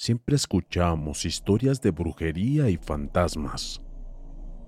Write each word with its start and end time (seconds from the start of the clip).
Siempre 0.00 0.36
escuchamos 0.36 1.24
historias 1.24 1.80
de 1.80 1.90
brujería 1.90 2.70
y 2.70 2.76
fantasmas. 2.76 3.82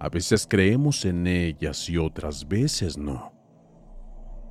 A 0.00 0.09
veces 0.09 0.45
creemos 0.45 1.05
en 1.05 1.25
ellas 1.28 1.89
y 1.89 1.98
otras 1.98 2.48
veces 2.48 2.98
no. 2.98 3.33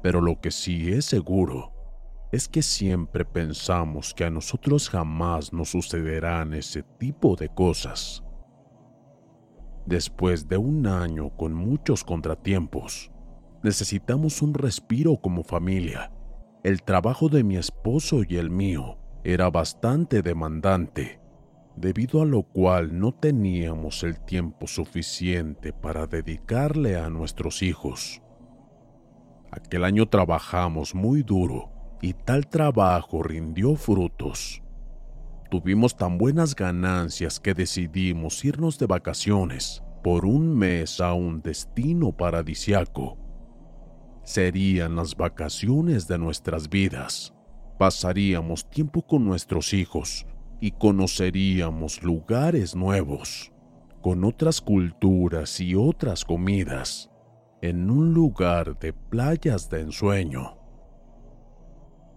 Pero 0.02 0.22
lo 0.22 0.40
que 0.40 0.52
sí 0.52 0.90
es 0.94 1.04
seguro 1.04 1.74
es 2.32 2.48
que 2.48 2.62
siempre 2.62 3.26
pensamos 3.26 4.14
que 4.14 4.24
a 4.24 4.30
nosotros 4.30 4.90
jamás 4.90 5.52
nos 5.52 5.72
sucederán 5.72 6.54
ese 6.54 6.84
tipo 6.98 7.36
de 7.36 7.50
cosas. 7.50 8.24
Después 9.86 10.48
de 10.48 10.56
un 10.56 10.88
año 10.88 11.36
con 11.36 11.54
muchos 11.54 12.06
contratiempos, 12.06 13.12
necesitamos 13.64 14.42
un 14.42 14.54
respiro 14.54 15.18
como 15.18 15.44
familia. 15.44 16.10
El 16.64 16.82
trabajo 16.84 17.28
de 17.28 17.44
mi 17.44 17.58
esposo 17.58 18.22
y 18.26 18.38
el 18.38 18.50
mío 18.50 18.99
era 19.24 19.50
bastante 19.50 20.22
demandante, 20.22 21.20
debido 21.76 22.22
a 22.22 22.26
lo 22.26 22.44
cual 22.44 23.00
no 23.00 23.12
teníamos 23.12 24.04
el 24.04 24.20
tiempo 24.20 24.68
suficiente 24.68 25.74
para 25.74 26.08
dedicarle 26.08 26.98
a 26.98 27.10
nuestros 27.10 27.62
hijos. 27.62 28.22
Aquel 29.52 29.84
año 29.84 30.08
trabajamos 30.08 30.94
muy 30.94 31.24
duro 31.24 31.72
y 32.02 32.14
tal 32.14 32.48
trabajo 32.48 33.24
rindió 33.24 33.76
frutos. 33.76 34.62
Tuvimos 35.50 35.98
tan 35.98 36.18
buenas 36.18 36.56
ganancias 36.56 37.40
que 37.40 37.54
decidimos 37.54 38.46
irnos 38.46 38.78
de 38.78 38.86
vacaciones 38.86 39.82
por 40.04 40.26
un 40.26 40.56
mes 40.56 41.02
a 41.02 41.14
un 41.14 41.42
destino 41.42 42.12
paradisiaco. 42.12 43.18
Serían 44.24 44.96
las 44.96 45.16
vacaciones 45.16 46.08
de 46.08 46.20
nuestras 46.20 46.70
vidas. 46.70 47.34
Pasaríamos 47.80 48.70
tiempo 48.70 49.02
con 49.04 49.24
nuestros 49.24 49.74
hijos 49.74 50.28
y 50.60 50.72
conoceríamos 50.72 52.04
lugares 52.04 52.76
nuevos, 52.76 53.54
con 54.02 54.26
otras 54.26 54.60
culturas 54.60 55.62
y 55.62 55.76
otras 55.76 56.26
comidas, 56.26 57.10
en 57.62 57.90
un 57.90 58.14
lugar 58.14 58.78
de 58.80 58.92
playas 58.92 59.70
de 59.70 59.80
ensueño. 59.80 60.58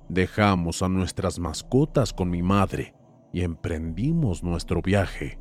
Dejamos 0.08 0.82
a 0.82 0.88
nuestras 0.88 1.38
mascotas 1.38 2.12
con 2.12 2.28
mi 2.28 2.42
madre 2.42 2.96
y 3.32 3.42
emprendimos 3.42 4.42
nuestro 4.42 4.82
viaje. 4.82 5.38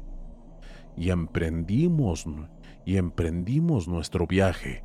Y 0.96 1.10
emprendimos 1.10 2.28
y 2.86 2.98
emprendimos 2.98 3.88
nuestro 3.88 4.28
viaje. 4.28 4.84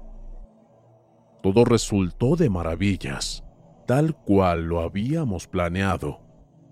Todo 1.42 1.66
resultó 1.66 2.36
de 2.36 2.48
maravillas, 2.48 3.45
tal 3.86 4.14
cual 4.14 4.64
lo 4.64 4.80
habíamos 4.80 5.46
planeado, 5.46 6.20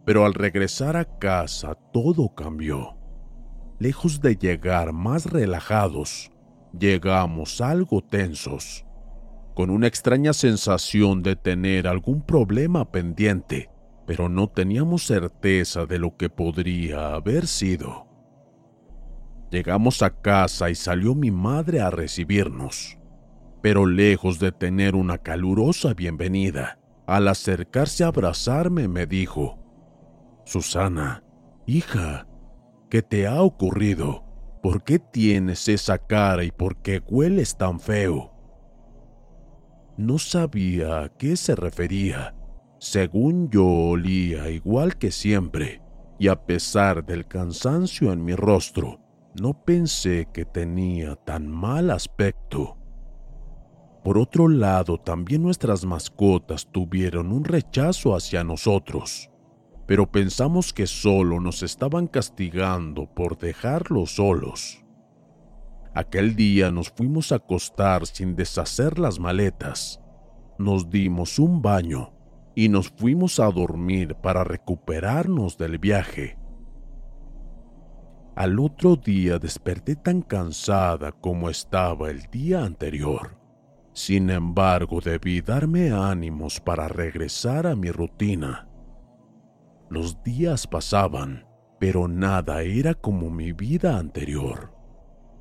pero 0.04 0.26
al 0.26 0.34
regresar 0.34 0.96
a 0.96 1.04
casa 1.18 1.74
todo 1.92 2.34
cambió. 2.34 2.96
Lejos 3.78 4.20
de 4.20 4.36
llegar 4.36 4.92
más 4.92 5.26
relajados, 5.26 6.30
llegamos 6.78 7.60
algo 7.60 8.02
tensos, 8.02 8.84
con 9.54 9.70
una 9.70 9.86
extraña 9.86 10.32
sensación 10.32 11.22
de 11.22 11.36
tener 11.36 11.86
algún 11.86 12.22
problema 12.22 12.90
pendiente, 12.90 13.70
pero 14.06 14.28
no 14.28 14.48
teníamos 14.48 15.06
certeza 15.06 15.86
de 15.86 15.98
lo 15.98 16.16
que 16.16 16.28
podría 16.28 17.14
haber 17.14 17.46
sido. 17.46 18.08
Llegamos 19.50 20.02
a 20.02 20.10
casa 20.10 20.70
y 20.70 20.74
salió 20.74 21.14
mi 21.14 21.30
madre 21.30 21.80
a 21.80 21.90
recibirnos, 21.90 22.98
pero 23.62 23.86
lejos 23.86 24.38
de 24.40 24.52
tener 24.52 24.94
una 24.94 25.18
calurosa 25.18 25.94
bienvenida, 25.94 26.78
al 27.06 27.28
acercarse 27.28 28.04
a 28.04 28.08
abrazarme 28.08 28.88
me 28.88 29.06
dijo, 29.06 29.58
Susana, 30.44 31.22
hija, 31.66 32.26
¿qué 32.90 33.02
te 33.02 33.26
ha 33.26 33.42
ocurrido? 33.42 34.24
¿Por 34.62 34.82
qué 34.82 34.98
tienes 34.98 35.68
esa 35.68 35.98
cara 35.98 36.44
y 36.44 36.50
por 36.50 36.76
qué 36.82 37.02
hueles 37.06 37.56
tan 37.56 37.80
feo? 37.80 38.32
No 39.96 40.18
sabía 40.18 41.02
a 41.02 41.08
qué 41.10 41.36
se 41.36 41.54
refería. 41.54 42.34
Según 42.78 43.50
yo 43.50 43.66
olía 43.66 44.50
igual 44.50 44.96
que 44.96 45.10
siempre, 45.10 45.82
y 46.18 46.28
a 46.28 46.46
pesar 46.46 47.04
del 47.04 47.26
cansancio 47.26 48.12
en 48.12 48.24
mi 48.24 48.34
rostro, 48.34 49.00
no 49.40 49.64
pensé 49.64 50.28
que 50.32 50.44
tenía 50.44 51.16
tan 51.16 51.48
mal 51.48 51.90
aspecto. 51.90 52.76
Por 54.04 54.18
otro 54.18 54.48
lado, 54.48 54.98
también 54.98 55.42
nuestras 55.42 55.86
mascotas 55.86 56.68
tuvieron 56.70 57.32
un 57.32 57.42
rechazo 57.42 58.14
hacia 58.14 58.44
nosotros, 58.44 59.30
pero 59.86 60.12
pensamos 60.12 60.74
que 60.74 60.86
solo 60.86 61.40
nos 61.40 61.62
estaban 61.62 62.06
castigando 62.06 63.06
por 63.06 63.38
dejarlos 63.38 64.16
solos. 64.16 64.84
Aquel 65.94 66.36
día 66.36 66.70
nos 66.70 66.90
fuimos 66.90 67.32
a 67.32 67.36
acostar 67.36 68.04
sin 68.04 68.36
deshacer 68.36 68.98
las 68.98 69.18
maletas, 69.18 70.02
nos 70.58 70.90
dimos 70.90 71.38
un 71.38 71.62
baño 71.62 72.12
y 72.54 72.68
nos 72.68 72.90
fuimos 72.90 73.40
a 73.40 73.50
dormir 73.50 74.16
para 74.16 74.44
recuperarnos 74.44 75.56
del 75.56 75.78
viaje. 75.78 76.36
Al 78.36 78.60
otro 78.60 78.96
día 78.96 79.38
desperté 79.38 79.96
tan 79.96 80.20
cansada 80.20 81.10
como 81.12 81.48
estaba 81.48 82.10
el 82.10 82.20
día 82.30 82.64
anterior. 82.64 83.43
Sin 83.94 84.28
embargo, 84.28 85.00
debí 85.00 85.40
darme 85.40 85.92
ánimos 85.92 86.60
para 86.60 86.88
regresar 86.88 87.66
a 87.66 87.76
mi 87.76 87.90
rutina. 87.92 88.68
Los 89.88 90.22
días 90.24 90.66
pasaban, 90.66 91.46
pero 91.78 92.08
nada 92.08 92.62
era 92.62 92.94
como 92.94 93.30
mi 93.30 93.52
vida 93.52 93.96
anterior. 93.96 94.74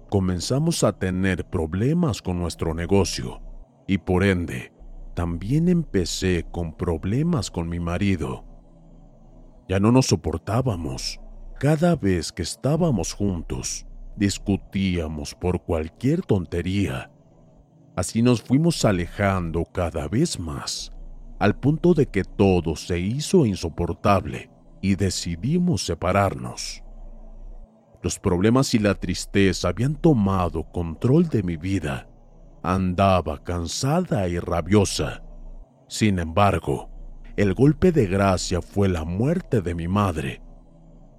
Comenzamos 0.10 0.84
a 0.84 1.00
tener 1.00 1.50
problemas 1.50 2.22
con 2.22 2.38
nuestro 2.38 2.76
negocio 2.76 3.42
y 3.88 3.98
por 3.98 4.24
ende, 4.24 4.72
también 5.16 5.68
empecé 5.68 6.46
con 6.52 6.76
problemas 6.76 7.50
con 7.50 7.68
mi 7.68 7.80
marido. 7.80 8.46
Ya 9.68 9.80
no 9.80 9.92
nos 9.92 10.08
soportábamos. 10.08 11.20
Cada 11.60 11.96
vez 11.96 12.32
que 12.32 12.44
estábamos 12.44 13.14
juntos, 13.14 13.88
discutíamos 14.16 15.34
por 15.34 15.64
cualquier 15.64 16.22
tontería. 16.22 17.13
Así 17.96 18.22
nos 18.22 18.42
fuimos 18.42 18.86
alejando 18.86 19.66
cada 19.66 20.08
vez 20.08 20.40
más, 20.40 20.92
al 21.40 21.56
punto 21.56 21.94
de 21.94 22.08
que 22.08 22.24
todo 22.24 22.76
se 22.76 23.00
hizo 23.00 23.46
insoportable 23.46 24.50
y 24.82 24.96
decidimos 24.96 25.86
separarnos. 25.86 26.84
Los 28.02 28.20
problemas 28.20 28.74
y 28.74 28.80
la 28.80 28.96
tristeza 28.96 29.70
habían 29.70 29.96
tomado 29.96 30.64
control 30.72 31.30
de 31.30 31.44
mi 31.44 31.56
vida. 31.56 32.10
Andaba 32.62 33.42
cansada 33.44 34.28
y 34.28 34.40
rabiosa. 34.40 35.24
Sin 35.88 36.20
embargo, 36.20 36.90
el 37.38 37.54
golpe 37.54 37.92
de 37.92 38.08
gracia 38.08 38.62
fue 38.62 38.90
la 38.90 39.06
muerte 39.06 39.62
de 39.62 39.74
mi 39.74 39.88
madre. 39.88 40.42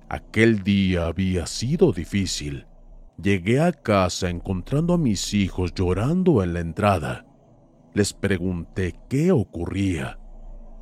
Aquel 0.08 0.62
día 0.62 1.06
había 1.06 1.46
sido 1.46 1.92
difícil. 1.92 2.66
Llegué 3.22 3.60
a 3.60 3.72
casa 3.72 4.28
encontrando 4.28 4.94
a 4.94 4.98
mis 4.98 5.34
hijos 5.34 5.72
llorando 5.72 6.42
en 6.42 6.52
la 6.54 6.60
entrada. 6.60 7.26
Les 7.94 8.12
pregunté 8.12 8.94
qué 9.08 9.30
ocurría, 9.30 10.18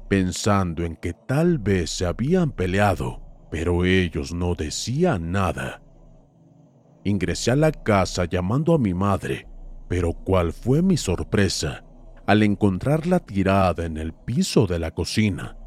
pensando 0.09 0.85
en 0.85 0.97
que 0.97 1.13
tal 1.13 1.59
vez 1.59 1.91
se 1.91 2.07
habían 2.07 2.51
peleado, 2.51 3.21
pero 3.51 3.85
ellos 3.85 4.33
no 4.33 4.55
decían 4.55 5.31
nada. 5.31 5.83
Ingresé 7.05 7.51
a 7.51 7.57
la 7.57 7.71
casa 7.71 8.25
llamando 8.25 8.75
a 8.75 8.79
mi 8.79 8.95
madre, 8.95 9.47
pero 9.89 10.15
cuál 10.15 10.53
fue 10.53 10.81
mi 10.81 10.97
sorpresa 10.97 11.85
al 12.27 12.43
encontrarla 12.43 13.19
tirada 13.19 13.85
en 13.85 13.99
el 13.99 14.15
piso 14.15 14.67
de 14.67 14.79
la 14.79 14.93
cocina. 14.93 15.59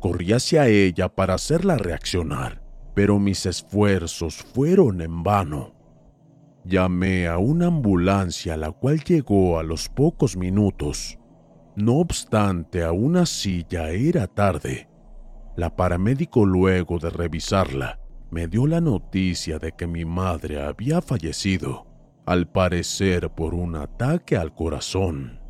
Corrí 0.00 0.32
hacia 0.32 0.68
ella 0.68 1.08
para 1.08 1.34
hacerla 1.34 1.76
reaccionar, 1.76 2.62
pero 2.94 3.18
mis 3.18 3.44
esfuerzos 3.44 4.36
fueron 4.36 5.02
en 5.02 5.22
vano. 5.22 5.75
Llamé 6.66 7.28
a 7.28 7.38
una 7.38 7.68
ambulancia 7.68 8.56
la 8.56 8.72
cual 8.72 9.04
llegó 9.04 9.60
a 9.60 9.62
los 9.62 9.88
pocos 9.88 10.36
minutos. 10.36 11.16
No 11.76 11.98
obstante, 11.98 12.82
aún 12.82 13.16
así 13.16 13.64
ya 13.68 13.90
era 13.90 14.26
tarde. 14.26 14.88
La 15.56 15.76
paramédico 15.76 16.44
luego 16.44 16.98
de 16.98 17.10
revisarla 17.10 18.00
me 18.30 18.48
dio 18.48 18.66
la 18.66 18.80
noticia 18.80 19.60
de 19.60 19.72
que 19.72 19.86
mi 19.86 20.04
madre 20.04 20.60
había 20.60 21.00
fallecido, 21.00 21.86
al 22.26 22.50
parecer 22.50 23.30
por 23.30 23.54
un 23.54 23.76
ataque 23.76 24.36
al 24.36 24.52
corazón. 24.52 25.40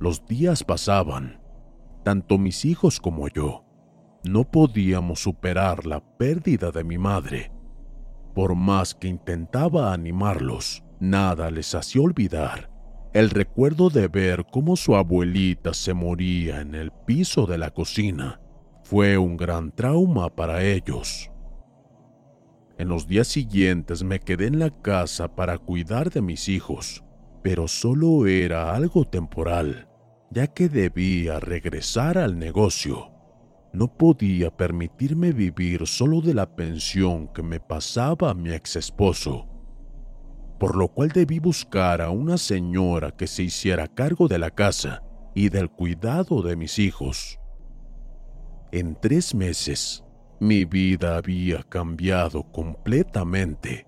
Los 0.00 0.26
días 0.26 0.64
pasaban. 0.64 1.40
Tanto 2.02 2.38
mis 2.38 2.64
hijos 2.64 2.98
como 2.98 3.28
yo 3.28 3.64
no 4.24 4.44
podíamos 4.44 5.22
superar 5.22 5.86
la 5.86 6.00
pérdida 6.00 6.70
de 6.70 6.84
mi 6.84 6.98
madre. 6.98 7.50
Por 8.34 8.54
más 8.54 8.94
que 8.94 9.08
intentaba 9.08 9.92
animarlos, 9.92 10.82
nada 11.00 11.50
les 11.50 11.74
hacía 11.74 12.02
olvidar 12.02 12.70
el 13.12 13.30
recuerdo 13.30 13.90
de 13.90 14.06
ver 14.06 14.46
cómo 14.52 14.76
su 14.76 14.94
abuelita 14.94 15.74
se 15.74 15.94
moría 15.94 16.60
en 16.60 16.76
el 16.76 16.92
piso 16.92 17.44
de 17.44 17.58
la 17.58 17.72
cocina. 17.72 18.40
Fue 18.84 19.18
un 19.18 19.36
gran 19.36 19.72
trauma 19.72 20.28
para 20.28 20.62
ellos. 20.62 21.28
En 22.78 22.88
los 22.88 23.08
días 23.08 23.26
siguientes 23.26 24.04
me 24.04 24.20
quedé 24.20 24.46
en 24.46 24.60
la 24.60 24.70
casa 24.70 25.34
para 25.34 25.58
cuidar 25.58 26.10
de 26.10 26.22
mis 26.22 26.48
hijos, 26.48 27.02
pero 27.42 27.66
solo 27.66 28.26
era 28.28 28.74
algo 28.76 29.04
temporal 29.04 29.88
ya 30.30 30.46
que 30.46 30.68
debía 30.68 31.40
regresar 31.40 32.16
al 32.16 32.38
negocio. 32.38 33.10
No 33.72 33.86
podía 33.96 34.50
permitirme 34.50 35.32
vivir 35.32 35.86
solo 35.86 36.20
de 36.20 36.34
la 36.34 36.56
pensión 36.56 37.28
que 37.28 37.42
me 37.42 37.60
pasaba 37.60 38.34
mi 38.34 38.50
ex 38.50 38.76
esposo, 38.76 39.48
por 40.58 40.76
lo 40.76 40.88
cual 40.88 41.10
debí 41.10 41.38
buscar 41.38 42.02
a 42.02 42.10
una 42.10 42.36
señora 42.36 43.12
que 43.12 43.26
se 43.26 43.44
hiciera 43.44 43.86
cargo 43.86 44.28
de 44.28 44.38
la 44.38 44.50
casa 44.50 45.02
y 45.34 45.48
del 45.48 45.70
cuidado 45.70 46.42
de 46.42 46.56
mis 46.56 46.78
hijos. 46.78 47.38
En 48.72 48.96
tres 49.00 49.34
meses, 49.34 50.04
mi 50.40 50.64
vida 50.64 51.16
había 51.16 51.62
cambiado 51.62 52.50
completamente. 52.50 53.86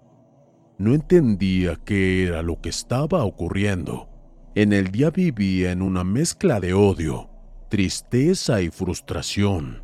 No 0.78 0.94
entendía 0.94 1.76
qué 1.84 2.24
era 2.26 2.42
lo 2.42 2.60
que 2.60 2.68
estaba 2.68 3.24
ocurriendo 3.24 4.12
en 4.54 4.74
el 4.74 4.90
día 4.90 5.10
vivía 5.10 5.72
en 5.72 5.80
una 5.80 6.04
mezcla 6.04 6.60
de 6.60 6.74
odio, 6.74 7.30
tristeza 7.72 8.60
y 8.60 8.68
frustración, 8.68 9.82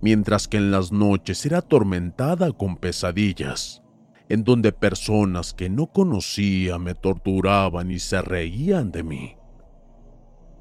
mientras 0.00 0.46
que 0.46 0.58
en 0.58 0.70
las 0.70 0.92
noches 0.92 1.44
era 1.44 1.58
atormentada 1.58 2.52
con 2.52 2.76
pesadillas, 2.76 3.82
en 4.28 4.44
donde 4.44 4.70
personas 4.70 5.52
que 5.52 5.68
no 5.68 5.88
conocía 5.88 6.78
me 6.78 6.94
torturaban 6.94 7.90
y 7.90 7.98
se 7.98 8.22
reían 8.22 8.92
de 8.92 9.02
mí. 9.02 9.36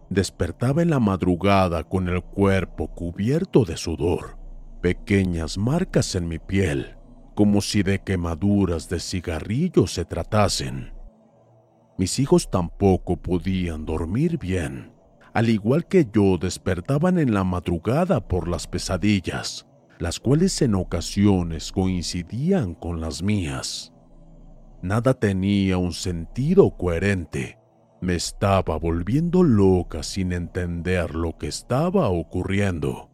Despertaba 0.09 0.81
en 0.81 0.89
la 0.89 0.99
madrugada 0.99 1.83
con 1.83 2.07
el 2.09 2.23
cuerpo 2.23 2.87
cubierto 2.87 3.63
de 3.63 3.77
sudor, 3.77 4.39
pequeñas 4.81 5.59
marcas 5.59 6.15
en 6.15 6.27
mi 6.27 6.39
piel, 6.39 6.95
como 7.35 7.61
si 7.61 7.83
de 7.83 7.99
quemaduras 7.99 8.89
de 8.89 8.99
cigarrillos 8.99 9.93
se 9.93 10.05
tratasen 10.05 10.91
mis 12.01 12.17
hijos 12.17 12.49
tampoco 12.49 13.17
podían 13.17 13.85
dormir 13.85 14.39
bien. 14.39 14.90
Al 15.33 15.49
igual 15.49 15.85
que 15.87 16.07
yo, 16.11 16.37
despertaban 16.37 17.17
en 17.17 17.33
la 17.33 17.45
madrugada 17.45 18.27
por 18.27 18.49
las 18.49 18.67
pesadillas, 18.67 19.65
las 19.97 20.19
cuales 20.19 20.61
en 20.61 20.75
ocasiones 20.75 21.71
coincidían 21.71 22.73
con 22.73 22.99
las 22.99 23.23
mías. 23.23 23.93
Nada 24.81 25.13
tenía 25.13 25.77
un 25.77 25.93
sentido 25.93 26.75
coherente. 26.75 27.59
Me 28.01 28.15
estaba 28.15 28.77
volviendo 28.77 29.43
loca 29.43 30.03
sin 30.03 30.33
entender 30.33 31.15
lo 31.15 31.37
que 31.37 31.47
estaba 31.47 32.09
ocurriendo. 32.09 33.09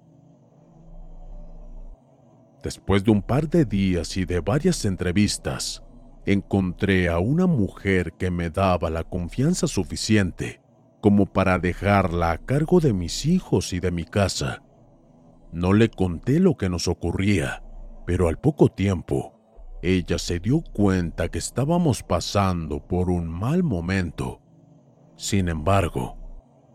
Después 2.63 3.03
de 3.03 3.11
un 3.11 3.21
par 3.21 3.47
de 3.47 3.65
días 3.65 4.17
y 4.17 4.25
de 4.25 4.39
varias 4.39 4.85
entrevistas, 4.85 5.83
encontré 6.25 7.09
a 7.09 7.19
una 7.19 7.45
mujer 7.45 8.13
que 8.13 8.31
me 8.31 8.49
daba 8.49 8.89
la 8.89 9.03
confianza 9.03 9.67
suficiente 9.67 10.61
como 11.01 11.25
para 11.27 11.59
dejarla 11.59 12.31
a 12.31 12.37
cargo 12.37 12.79
de 12.79 12.93
mis 12.93 13.25
hijos 13.25 13.73
y 13.73 13.79
de 13.79 13.91
mi 13.91 14.03
casa. 14.03 14.63
No 15.51 15.73
le 15.73 15.89
conté 15.89 16.39
lo 16.39 16.57
que 16.57 16.69
nos 16.69 16.87
ocurría, 16.87 17.63
pero 18.05 18.27
al 18.27 18.39
poco 18.39 18.69
tiempo, 18.69 19.33
ella 19.81 20.17
se 20.17 20.39
dio 20.39 20.61
cuenta 20.73 21.29
que 21.29 21.37
estábamos 21.37 22.03
pasando 22.03 22.85
por 22.85 23.09
un 23.09 23.27
mal 23.27 23.63
momento. 23.63 24.41
Sin 25.15 25.49
embargo, 25.49 26.17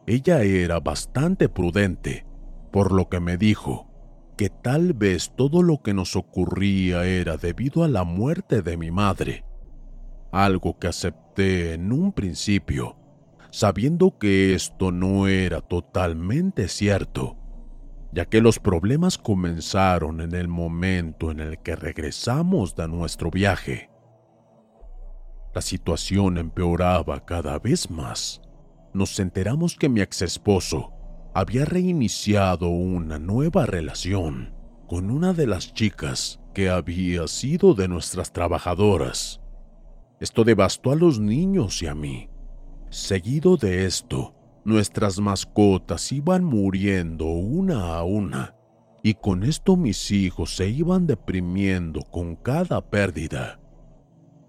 ella 0.06 0.42
era 0.42 0.80
bastante 0.80 1.48
prudente, 1.48 2.26
por 2.70 2.92
lo 2.92 3.08
que 3.08 3.20
me 3.20 3.36
dijo 3.36 3.88
que 4.36 4.48
tal 4.48 4.94
vez 4.94 5.32
todo 5.36 5.62
lo 5.62 5.82
que 5.82 5.94
nos 5.94 6.16
ocurría 6.16 7.04
era 7.04 7.36
debido 7.36 7.84
a 7.84 7.88
la 7.88 8.02
muerte 8.04 8.62
de 8.62 8.76
mi 8.76 8.90
madre, 8.90 9.44
algo 10.32 10.78
que 10.78 10.88
acepté 10.88 11.74
en 11.74 11.92
un 11.92 12.12
principio, 12.12 12.96
sabiendo 13.52 14.16
que 14.18 14.54
esto 14.54 14.90
no 14.90 15.28
era 15.28 15.60
totalmente 15.60 16.68
cierto, 16.68 17.36
ya 18.10 18.24
que 18.24 18.40
los 18.40 18.58
problemas 18.58 19.18
comenzaron 19.18 20.22
en 20.22 20.34
el 20.34 20.48
momento 20.48 21.30
en 21.30 21.38
el 21.38 21.58
que 21.58 21.76
regresamos 21.76 22.74
de 22.74 22.88
nuestro 22.88 23.30
viaje. 23.30 23.90
La 25.54 25.60
situación 25.60 26.38
empeoraba 26.38 27.26
cada 27.26 27.58
vez 27.58 27.90
más. 27.90 28.40
Nos 28.94 29.20
enteramos 29.20 29.76
que 29.76 29.90
mi 29.90 30.00
ex 30.00 30.22
esposo 30.22 30.94
había 31.34 31.66
reiniciado 31.66 32.68
una 32.68 33.18
nueva 33.18 33.66
relación 33.66 34.54
con 34.88 35.10
una 35.10 35.34
de 35.34 35.46
las 35.46 35.74
chicas 35.74 36.40
que 36.54 36.70
había 36.70 37.28
sido 37.28 37.74
de 37.74 37.86
nuestras 37.86 38.32
trabajadoras. 38.32 39.42
Esto 40.20 40.42
devastó 40.42 40.92
a 40.92 40.96
los 40.96 41.20
niños 41.20 41.82
y 41.82 41.86
a 41.86 41.94
mí. 41.94 42.31
Seguido 42.92 43.56
de 43.56 43.86
esto, 43.86 44.34
nuestras 44.66 45.18
mascotas 45.18 46.12
iban 46.12 46.44
muriendo 46.44 47.24
una 47.24 47.96
a 47.96 48.04
una, 48.04 48.54
y 49.02 49.14
con 49.14 49.44
esto 49.44 49.78
mis 49.78 50.10
hijos 50.10 50.54
se 50.56 50.68
iban 50.68 51.06
deprimiendo 51.06 52.02
con 52.02 52.36
cada 52.36 52.82
pérdida. 52.82 53.58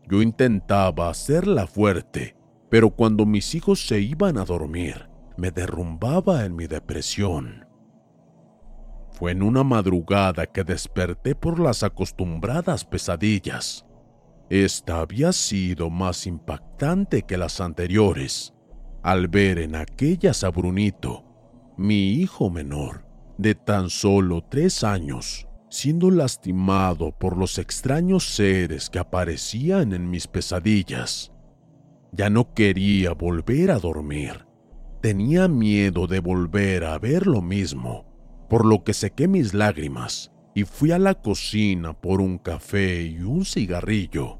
Yo 0.09 0.21
intentaba 0.21 1.07
hacerla 1.07 1.67
fuerte, 1.67 2.35
pero 2.69 2.89
cuando 2.89 3.25
mis 3.25 3.55
hijos 3.55 3.87
se 3.87 4.01
iban 4.01 4.37
a 4.37 4.43
dormir, 4.43 5.07
me 5.37 5.49
derrumbaba 5.49 6.43
en 6.43 6.57
mi 6.57 6.67
depresión. 6.67 7.65
Fue 9.11 9.31
en 9.31 9.41
una 9.41 9.63
madrugada 9.63 10.47
que 10.47 10.65
desperté 10.65 11.33
por 11.33 11.61
las 11.61 11.81
acostumbradas 11.81 12.83
pesadillas. 12.83 13.85
Esta 14.49 14.99
había 14.99 15.31
sido 15.31 15.89
más 15.89 16.27
impactante 16.27 17.23
que 17.23 17.37
las 17.37 17.61
anteriores, 17.61 18.53
al 19.01 19.27
ver 19.27 19.59
en 19.59 19.75
aquellas 19.75 20.43
a 20.43 20.49
Brunito, 20.49 21.23
mi 21.77 22.13
hijo 22.13 22.49
menor, 22.49 23.05
de 23.37 23.55
tan 23.55 23.89
solo 23.89 24.43
tres 24.49 24.83
años, 24.83 25.47
siendo 25.69 26.11
lastimado 26.11 27.17
por 27.17 27.37
los 27.37 27.57
extraños 27.57 28.35
seres 28.35 28.89
que 28.89 28.99
aparecían 28.99 29.93
en 29.93 30.09
mis 30.09 30.27
pesadillas. 30.27 31.31
Ya 32.11 32.29
no 32.29 32.53
quería 32.53 33.13
volver 33.13 33.71
a 33.71 33.79
dormir 33.79 34.45
Tenía 35.03 35.49
miedo 35.49 36.07
de 36.07 36.21
volver 36.21 36.85
a 36.85 36.97
ver 36.97 37.27
lo 37.27 37.41
mismo, 37.41 38.05
por 38.49 38.65
lo 38.65 38.85
que 38.85 38.93
sequé 38.93 39.27
mis 39.27 39.53
lágrimas 39.53 40.32
y 40.55 40.63
fui 40.63 40.91
a 40.91 40.99
la 40.99 41.15
cocina 41.15 41.93
por 41.93 42.21
un 42.21 42.37
café 42.37 43.03
y 43.03 43.21
un 43.21 43.45
cigarrillo. 43.45 44.39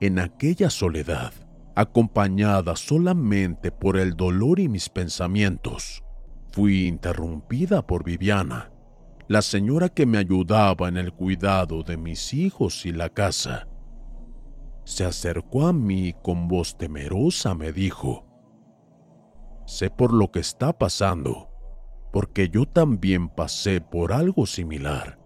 En 0.00 0.18
aquella 0.18 0.70
soledad, 0.70 1.32
acompañada 1.74 2.76
solamente 2.76 3.70
por 3.70 3.98
el 3.98 4.14
dolor 4.14 4.58
y 4.60 4.68
mis 4.68 4.88
pensamientos, 4.88 6.02
fui 6.50 6.86
interrumpida 6.86 7.86
por 7.86 8.04
Viviana, 8.04 8.72
la 9.28 9.42
señora 9.42 9.88
que 9.88 10.06
me 10.06 10.18
ayudaba 10.18 10.88
en 10.88 10.96
el 10.96 11.12
cuidado 11.12 11.82
de 11.82 11.96
mis 11.96 12.34
hijos 12.34 12.84
y 12.86 12.92
la 12.92 13.10
casa. 13.10 13.68
Se 14.84 15.04
acercó 15.04 15.66
a 15.66 15.72
mí 15.72 16.08
y 16.08 16.12
con 16.14 16.48
voz 16.48 16.76
temerosa 16.76 17.54
me 17.54 17.72
dijo, 17.72 18.26
Sé 19.66 19.88
por 19.88 20.12
lo 20.12 20.32
que 20.32 20.40
está 20.40 20.76
pasando, 20.76 21.49
porque 22.12 22.48
yo 22.48 22.66
también 22.66 23.28
pasé 23.28 23.80
por 23.80 24.12
algo 24.12 24.46
similar. 24.46 25.18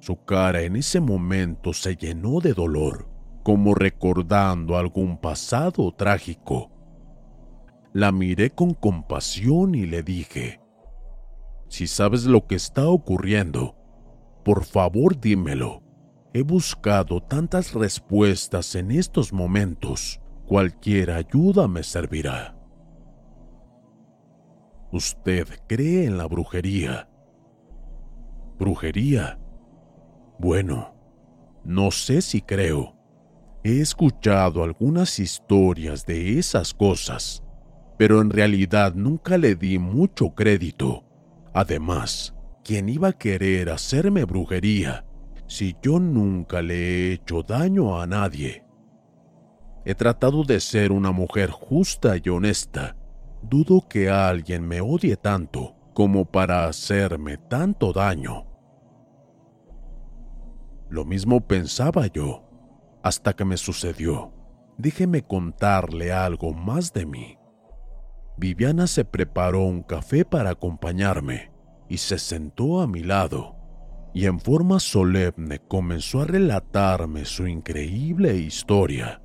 Su 0.00 0.24
cara 0.24 0.62
en 0.62 0.76
ese 0.76 1.00
momento 1.00 1.72
se 1.72 1.96
llenó 1.96 2.40
de 2.40 2.54
dolor, 2.54 3.08
como 3.42 3.74
recordando 3.74 4.76
algún 4.76 5.18
pasado 5.18 5.92
trágico. 5.92 6.70
La 7.92 8.12
miré 8.12 8.50
con 8.50 8.74
compasión 8.74 9.74
y 9.74 9.86
le 9.86 10.02
dije, 10.02 10.60
si 11.68 11.86
sabes 11.86 12.24
lo 12.24 12.46
que 12.46 12.54
está 12.54 12.88
ocurriendo, 12.88 13.76
por 14.44 14.64
favor 14.64 15.20
dímelo. 15.20 15.82
He 16.32 16.42
buscado 16.42 17.20
tantas 17.20 17.74
respuestas 17.74 18.74
en 18.76 18.92
estos 18.92 19.32
momentos. 19.32 20.20
Cualquier 20.46 21.10
ayuda 21.10 21.68
me 21.68 21.82
servirá. 21.82 22.59
¿Usted 24.92 25.46
cree 25.68 26.04
en 26.04 26.18
la 26.18 26.26
brujería? 26.26 27.08
¿Brujería? 28.58 29.38
Bueno, 30.40 30.96
no 31.64 31.92
sé 31.92 32.22
si 32.22 32.42
creo. 32.42 32.96
He 33.62 33.80
escuchado 33.80 34.64
algunas 34.64 35.20
historias 35.20 36.06
de 36.06 36.38
esas 36.38 36.74
cosas, 36.74 37.44
pero 37.98 38.20
en 38.20 38.30
realidad 38.30 38.94
nunca 38.94 39.38
le 39.38 39.54
di 39.54 39.78
mucho 39.78 40.30
crédito. 40.34 41.04
Además, 41.54 42.34
¿quién 42.64 42.88
iba 42.88 43.08
a 43.08 43.12
querer 43.12 43.70
hacerme 43.70 44.24
brujería 44.24 45.04
si 45.46 45.76
yo 45.82 46.00
nunca 46.00 46.62
le 46.62 46.74
he 46.74 47.12
hecho 47.12 47.42
daño 47.44 48.00
a 48.00 48.08
nadie? 48.08 48.64
He 49.84 49.94
tratado 49.94 50.42
de 50.42 50.58
ser 50.58 50.90
una 50.90 51.12
mujer 51.12 51.50
justa 51.50 52.16
y 52.22 52.28
honesta, 52.28 52.96
dudo 53.42 53.86
que 53.88 54.10
alguien 54.10 54.66
me 54.66 54.80
odie 54.80 55.16
tanto 55.16 55.76
como 55.94 56.24
para 56.24 56.66
hacerme 56.66 57.36
tanto 57.36 57.92
daño. 57.92 58.46
Lo 60.88 61.04
mismo 61.04 61.46
pensaba 61.46 62.06
yo, 62.08 62.48
hasta 63.02 63.34
que 63.34 63.44
me 63.44 63.56
sucedió. 63.56 64.32
Déjeme 64.76 65.22
contarle 65.22 66.12
algo 66.12 66.52
más 66.52 66.92
de 66.92 67.06
mí. 67.06 67.38
Viviana 68.38 68.86
se 68.86 69.04
preparó 69.04 69.64
un 69.64 69.82
café 69.82 70.24
para 70.24 70.50
acompañarme 70.50 71.52
y 71.88 71.98
se 71.98 72.18
sentó 72.18 72.80
a 72.80 72.86
mi 72.86 73.02
lado, 73.02 73.56
y 74.14 74.26
en 74.26 74.40
forma 74.40 74.80
solemne 74.80 75.58
comenzó 75.58 76.22
a 76.22 76.24
relatarme 76.24 77.24
su 77.24 77.46
increíble 77.46 78.36
historia. 78.36 79.20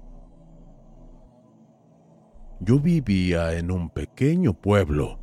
Yo 2.59 2.79
vivía 2.79 3.57
en 3.57 3.69
un 3.69 3.89
pequeño 3.89 4.53
pueblo. 4.53 5.19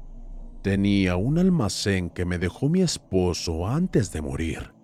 Tenía 0.62 1.16
un 1.16 1.38
almacén 1.38 2.10
que 2.10 2.24
me 2.24 2.38
dejó 2.38 2.68
mi 2.68 2.82
esposo 2.82 3.66
antes 3.66 4.12
de 4.12 4.20
morir. 4.20 4.74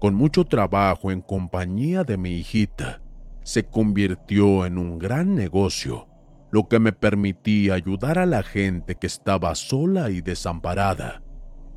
Con 0.00 0.14
mucho 0.14 0.44
trabajo 0.44 1.10
en 1.12 1.20
compañía 1.20 2.04
de 2.04 2.16
mi 2.16 2.30
hijita, 2.30 3.00
se 3.42 3.64
convirtió 3.64 4.66
en 4.66 4.76
un 4.76 4.98
gran 4.98 5.34
negocio, 5.34 6.08
lo 6.50 6.68
que 6.68 6.80
me 6.80 6.92
permitía 6.92 7.74
ayudar 7.74 8.18
a 8.18 8.26
la 8.26 8.42
gente 8.42 8.96
que 8.96 9.06
estaba 9.06 9.54
sola 9.54 10.10
y 10.10 10.20
desamparada. 10.20 11.22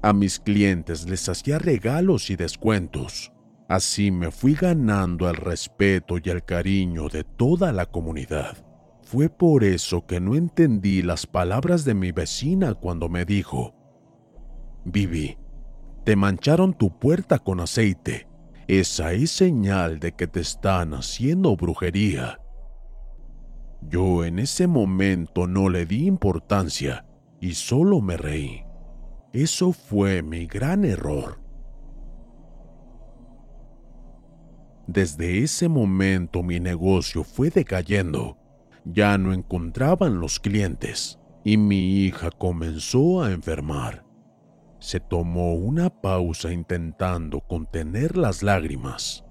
A 0.02 0.14
mis 0.14 0.40
clientes 0.40 1.08
les 1.08 1.30
hacía 1.30 1.60
regalos 1.60 2.32
y 2.32 2.36
descuentos. 2.36 3.32
Así 3.70 4.12
me 4.12 4.32
fui 4.32 4.56
ganando 4.56 5.30
el 5.30 5.36
respeto 5.36 6.16
y 6.22 6.30
el 6.30 6.44
cariño 6.44 7.08
de 7.08 7.24
toda 7.24 7.72
la 7.72 7.86
comunidad. 7.86 8.71
Fue 9.12 9.28
por 9.28 9.66
eso 9.66 10.06
que 10.06 10.22
no 10.22 10.36
entendí 10.36 11.02
las 11.02 11.28
palabras 11.28 11.84
de 11.84 11.94
mi 11.94 12.14
vecina 12.14 12.76
cuando 12.76 13.10
me 13.10 13.26
dijo, 13.26 13.76
Vivi, 14.86 15.38
te 16.06 16.16
mancharon 16.16 16.74
tu 16.74 16.98
puerta 16.98 17.38
con 17.38 17.60
aceite. 17.60 18.30
Esa 18.70 19.12
es 19.12 19.32
señal 19.32 20.00
de 20.00 20.14
que 20.14 20.28
te 20.28 20.40
están 20.40 20.94
haciendo 20.94 21.58
brujería. 21.58 22.40
Yo 23.82 24.24
en 24.24 24.40
ese 24.40 24.66
momento 24.66 25.46
no 25.46 25.68
le 25.68 25.86
di 25.86 26.06
importancia 26.06 27.06
y 27.42 27.56
solo 27.56 28.00
me 28.00 28.16
reí. 28.16 28.64
Eso 29.34 29.74
fue 29.74 30.24
mi 30.24 30.46
gran 30.46 30.86
error. 30.86 31.42
Desde 34.88 35.44
ese 35.44 35.68
momento 35.68 36.44
mi 36.44 36.62
negocio 36.62 37.26
fue 37.26 37.50
decayendo 37.50 38.38
ya 38.86 39.18
no 39.18 39.34
encontraban 39.34 40.20
los 40.20 40.40
clientes 40.40 41.20
y 41.44 41.58
mi 41.58 42.04
hija 42.04 42.32
comenzó 42.32 43.24
a 43.24 43.32
enfermar. 43.32 44.06
Se 44.80 45.00
tomó 45.00 45.54
una 45.54 45.90
pausa 45.90 46.52
intentando 46.52 47.42
contener 47.42 48.18
las 48.18 48.42
lágrimas. 48.42 49.24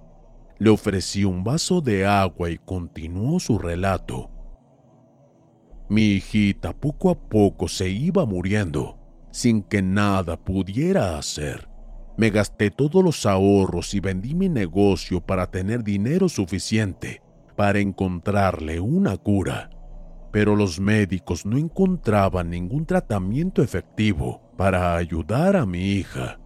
Le 0.59 0.71
ofrecí 0.71 1.25
un 1.25 1.43
vaso 1.43 1.81
de 1.81 2.07
agua 2.07 2.51
y 2.51 2.59
continuó 2.59 3.41
su 3.41 3.59
relato. 3.59 4.31
Mi 5.89 6.03
hijita 6.13 6.73
poco 6.73 7.11
a 7.11 7.19
poco 7.19 7.67
se 7.67 7.89
iba 7.89 8.25
muriendo, 8.27 8.99
sin 9.33 9.63
que 9.63 9.83
nada 9.83 10.37
pudiera 10.37 11.19
hacer. 11.19 11.69
Me 12.17 12.31
gasté 12.31 12.71
todos 12.71 13.03
los 13.03 13.27
ahorros 13.27 13.95
y 13.95 14.01
vendí 14.01 14.35
mi 14.35 14.49
negocio 14.49 15.21
para 15.21 15.51
tener 15.51 15.83
dinero 15.83 16.29
suficiente 16.29 17.23
para 17.61 17.79
encontrarle 17.79 18.81
una 18.81 19.19
cura, 19.19 19.69
pero 20.33 20.57
los 20.57 20.81
médicos 20.81 21.45
no 21.45 21.59
encontraban 21.59 22.49
ningún 22.49 22.87
tratamiento 22.87 23.63
efectivo 23.63 24.51
para 24.57 24.97
ayudar 24.97 25.57
a 25.57 25.67
mi 25.67 25.93
hija. 25.93 26.41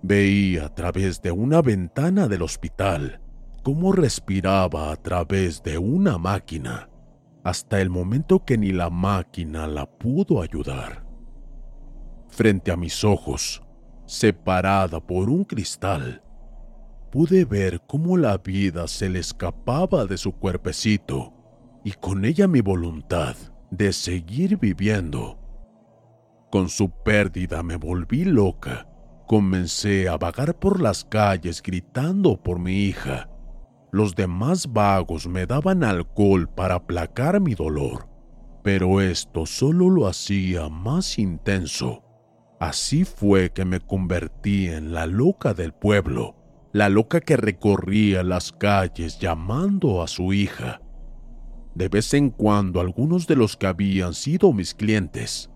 Veía 0.00 0.64
a 0.64 0.74
través 0.74 1.20
de 1.20 1.30
una 1.30 1.60
ventana 1.60 2.26
del 2.26 2.40
hospital 2.40 3.20
cómo 3.62 3.92
respiraba 3.92 4.92
a 4.92 4.96
través 4.96 5.62
de 5.62 5.76
una 5.76 6.16
máquina, 6.16 6.88
hasta 7.42 7.82
el 7.82 7.90
momento 7.90 8.46
que 8.46 8.56
ni 8.56 8.72
la 8.72 8.88
máquina 8.88 9.66
la 9.66 9.84
pudo 9.84 10.40
ayudar. 10.40 11.04
Frente 12.28 12.72
a 12.72 12.78
mis 12.78 13.04
ojos, 13.04 13.62
separada 14.06 15.00
por 15.00 15.28
un 15.28 15.44
cristal, 15.44 16.22
pude 17.14 17.44
ver 17.44 17.80
cómo 17.86 18.16
la 18.16 18.38
vida 18.38 18.88
se 18.88 19.08
le 19.08 19.20
escapaba 19.20 20.04
de 20.04 20.18
su 20.18 20.32
cuerpecito 20.32 21.32
y 21.84 21.92
con 21.92 22.24
ella 22.24 22.48
mi 22.48 22.60
voluntad 22.60 23.36
de 23.70 23.92
seguir 23.92 24.58
viviendo. 24.58 25.38
Con 26.50 26.68
su 26.68 26.90
pérdida 26.90 27.62
me 27.62 27.76
volví 27.76 28.24
loca. 28.24 28.88
Comencé 29.28 30.08
a 30.08 30.16
vagar 30.16 30.58
por 30.58 30.80
las 30.80 31.04
calles 31.04 31.62
gritando 31.62 32.42
por 32.42 32.58
mi 32.58 32.86
hija. 32.86 33.30
Los 33.92 34.16
demás 34.16 34.72
vagos 34.72 35.28
me 35.28 35.46
daban 35.46 35.84
alcohol 35.84 36.48
para 36.48 36.74
aplacar 36.74 37.40
mi 37.40 37.54
dolor, 37.54 38.08
pero 38.64 39.00
esto 39.00 39.46
solo 39.46 39.88
lo 39.88 40.08
hacía 40.08 40.68
más 40.68 41.16
intenso. 41.20 42.02
Así 42.58 43.04
fue 43.04 43.52
que 43.52 43.64
me 43.64 43.78
convertí 43.78 44.66
en 44.66 44.92
la 44.92 45.06
loca 45.06 45.54
del 45.54 45.72
pueblo 45.72 46.40
la 46.74 46.88
loca 46.88 47.20
que 47.20 47.36
recorría 47.36 48.24
las 48.24 48.50
calles 48.50 49.20
llamando 49.20 50.02
a 50.02 50.08
su 50.08 50.32
hija. 50.32 50.80
De 51.76 51.88
vez 51.88 52.12
en 52.14 52.30
cuando 52.30 52.80
algunos 52.80 53.28
de 53.28 53.36
los 53.36 53.56
que 53.56 53.68
habían 53.68 54.12
sido 54.12 54.52
mis 54.52 54.74
clientes 54.74 55.52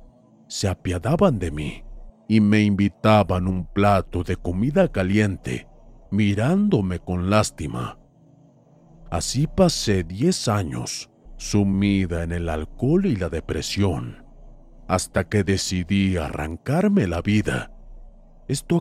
se 0.46 0.68
apiadaban 0.68 1.40
de 1.40 1.50
mí 1.50 1.82
y 2.28 2.40
me 2.40 2.62
invitaban 2.62 3.48
un 3.48 3.66
plato 3.66 4.22
de 4.22 4.36
comida 4.36 4.92
caliente, 4.92 5.66
mirándome 6.12 7.00
con 7.00 7.30
lástima. 7.30 7.98
Así 9.10 9.48
pasé 9.48 10.04
diez 10.04 10.46
años 10.46 11.10
sumida 11.36 12.22
en 12.22 12.30
el 12.30 12.48
alcohol 12.48 13.06
y 13.06 13.16
la 13.16 13.28
depresión, 13.28 14.24
hasta 14.86 15.28
que 15.28 15.42
decidí 15.42 16.16
arrancarme 16.16 17.08
la 17.08 17.22
vida. 17.22 17.72
Esto 18.46 18.80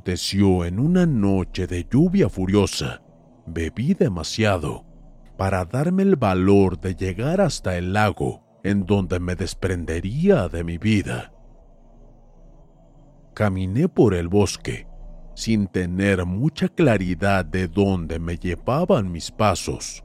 Aconteció 0.00 0.64
en 0.64 0.80
una 0.80 1.04
noche 1.04 1.66
de 1.66 1.84
lluvia 1.84 2.30
furiosa. 2.30 3.02
Bebí 3.44 3.92
demasiado 3.92 4.86
para 5.36 5.66
darme 5.66 6.04
el 6.04 6.16
valor 6.16 6.80
de 6.80 6.94
llegar 6.94 7.42
hasta 7.42 7.76
el 7.76 7.92
lago 7.92 8.42
en 8.64 8.86
donde 8.86 9.20
me 9.20 9.34
desprendería 9.34 10.48
de 10.48 10.64
mi 10.64 10.78
vida. 10.78 11.34
Caminé 13.34 13.90
por 13.90 14.14
el 14.14 14.28
bosque 14.28 14.86
sin 15.34 15.66
tener 15.66 16.24
mucha 16.24 16.70
claridad 16.70 17.44
de 17.44 17.68
dónde 17.68 18.18
me 18.18 18.38
llevaban 18.38 19.12
mis 19.12 19.30
pasos, 19.30 20.02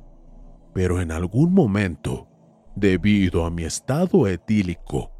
pero 0.73 0.99
en 0.99 1.13
algún 1.13 1.53
momento, 1.53 2.27
debido 2.75 3.45
a 3.45 3.49
mi 3.49 3.63
estado 3.63 4.27
etílico, 4.27 5.13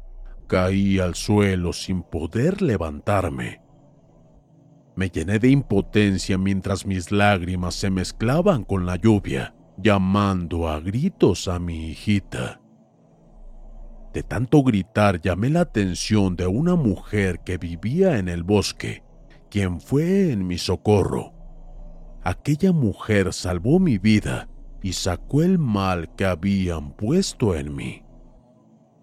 caí 0.46 0.98
al 0.98 1.14
suelo 1.14 1.72
sin 1.72 2.02
poder 2.02 2.60
levantarme. 2.60 3.65
Me 4.96 5.10
llené 5.10 5.38
de 5.38 5.50
impotencia 5.50 6.38
mientras 6.38 6.86
mis 6.86 7.12
lágrimas 7.12 7.74
se 7.74 7.90
mezclaban 7.90 8.64
con 8.64 8.86
la 8.86 8.96
lluvia, 8.96 9.54
llamando 9.76 10.68
a 10.68 10.80
gritos 10.80 11.48
a 11.48 11.58
mi 11.58 11.90
hijita. 11.90 12.62
De 14.14 14.22
tanto 14.22 14.62
gritar 14.62 15.20
llamé 15.20 15.50
la 15.50 15.60
atención 15.60 16.34
de 16.34 16.46
una 16.46 16.76
mujer 16.76 17.40
que 17.44 17.58
vivía 17.58 18.16
en 18.16 18.30
el 18.30 18.42
bosque, 18.42 19.02
quien 19.50 19.82
fue 19.82 20.32
en 20.32 20.46
mi 20.46 20.56
socorro. 20.56 21.34
Aquella 22.24 22.72
mujer 22.72 23.34
salvó 23.34 23.78
mi 23.78 23.98
vida 23.98 24.48
y 24.82 24.94
sacó 24.94 25.42
el 25.42 25.58
mal 25.58 26.14
que 26.16 26.24
habían 26.24 26.92
puesto 26.92 27.54
en 27.54 27.76
mí. 27.76 28.02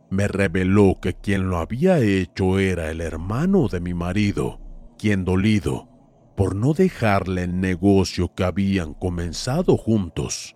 Me 0.10 0.28
reveló 0.28 0.98
que 1.00 1.14
quien 1.14 1.50
lo 1.50 1.58
había 1.58 2.00
hecho 2.00 2.58
era 2.58 2.90
el 2.90 3.00
hermano 3.00 3.68
de 3.68 3.80
mi 3.80 3.94
marido, 3.94 4.60
quien 4.98 5.26
dolido 5.26 5.88
por 6.36 6.56
no 6.56 6.74
dejarle 6.74 7.44
el 7.44 7.60
negocio 7.60 8.34
que 8.34 8.44
habían 8.44 8.94
comenzado 8.94 9.78
juntos, 9.78 10.56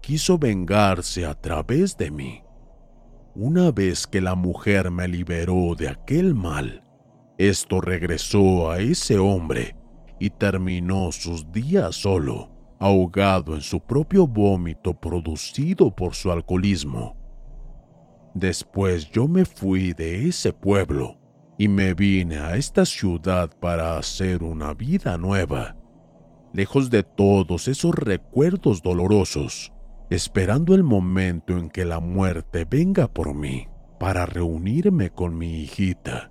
quiso 0.00 0.38
vengarse 0.38 1.26
a 1.26 1.34
través 1.34 1.96
de 1.96 2.10
mí. 2.10 2.42
Una 3.34 3.72
vez 3.72 4.06
que 4.06 4.20
la 4.20 4.34
mujer 4.34 4.90
me 4.90 5.08
liberó 5.08 5.74
de 5.76 5.88
aquel 5.88 6.34
mal, 6.34 6.84
esto 7.38 7.80
regresó 7.80 8.70
a 8.70 8.78
ese 8.78 9.18
hombre 9.18 9.76
y 10.18 10.30
terminó 10.30 11.12
sus 11.12 11.50
días 11.52 11.96
solo, 11.96 12.50
ahogado 12.78 13.54
en 13.54 13.60
su 13.60 13.80
propio 13.80 14.26
vómito 14.26 14.94
producido 14.94 15.94
por 15.94 16.14
su 16.14 16.30
alcoholismo. 16.30 17.16
Después 18.32 19.10
yo 19.10 19.26
me 19.28 19.44
fui 19.44 19.92
de 19.92 20.28
ese 20.28 20.52
pueblo 20.52 21.18
y 21.58 21.68
me 21.68 21.94
vine 21.94 22.38
a 22.38 22.56
esta 22.56 22.84
ciudad 22.84 23.50
para 23.58 23.96
hacer 23.98 24.42
una 24.42 24.74
vida 24.74 25.16
nueva, 25.16 25.76
lejos 26.52 26.90
de 26.90 27.02
todos 27.02 27.68
esos 27.68 27.94
recuerdos 27.94 28.82
dolorosos, 28.82 29.72
esperando 30.10 30.74
el 30.74 30.82
momento 30.82 31.56
en 31.56 31.70
que 31.70 31.84
la 31.84 32.00
muerte 32.00 32.64
venga 32.64 33.08
por 33.08 33.34
mí 33.34 33.68
para 33.98 34.26
reunirme 34.26 35.10
con 35.10 35.36
mi 35.36 35.62
hijita. 35.62 36.30